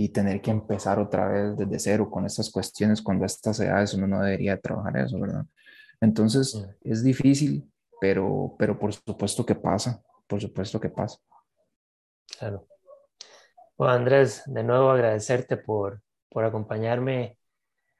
y 0.00 0.10
tener 0.10 0.40
que 0.40 0.52
empezar 0.52 1.00
otra 1.00 1.26
vez 1.26 1.56
desde 1.56 1.78
cero 1.80 2.08
con 2.08 2.24
estas 2.24 2.50
cuestiones 2.50 3.02
cuando 3.02 3.24
a 3.24 3.26
estas 3.26 3.58
edades 3.58 3.94
uno 3.94 4.06
no 4.06 4.22
debería 4.22 4.60
trabajar 4.60 4.96
eso, 4.96 5.18
¿verdad? 5.18 5.44
Entonces 6.00 6.64
es 6.82 7.02
difícil, 7.02 7.68
pero, 8.00 8.54
pero 8.56 8.78
por 8.78 8.92
supuesto 8.92 9.44
que 9.44 9.56
pasa, 9.56 10.00
por 10.28 10.40
supuesto 10.40 10.78
que 10.78 10.88
pasa. 10.88 11.18
Claro. 12.38 12.64
Bueno, 13.76 13.94
Andrés, 13.94 14.44
de 14.46 14.62
nuevo 14.62 14.88
agradecerte 14.90 15.56
por, 15.56 16.00
por 16.28 16.44
acompañarme 16.44 17.36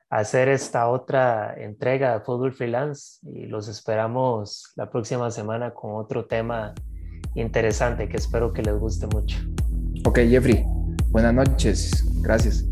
a 0.08 0.18
hacer 0.18 0.48
esta 0.48 0.88
otra 0.88 1.52
entrega 1.56 2.16
de 2.16 2.24
Fútbol 2.24 2.52
Freelance 2.52 3.18
y 3.28 3.46
los 3.46 3.66
esperamos 3.66 4.72
la 4.76 4.88
próxima 4.88 5.32
semana 5.32 5.74
con 5.74 5.96
otro 5.96 6.26
tema 6.26 6.74
interesante 7.34 8.08
que 8.08 8.18
espero 8.18 8.52
que 8.52 8.62
les 8.62 8.78
guste 8.78 9.08
mucho. 9.08 9.36
Ok, 10.04 10.20
Jeffrey, 10.20 10.64
buenas 11.10 11.34
noches, 11.34 12.04
gracias. 12.22 12.64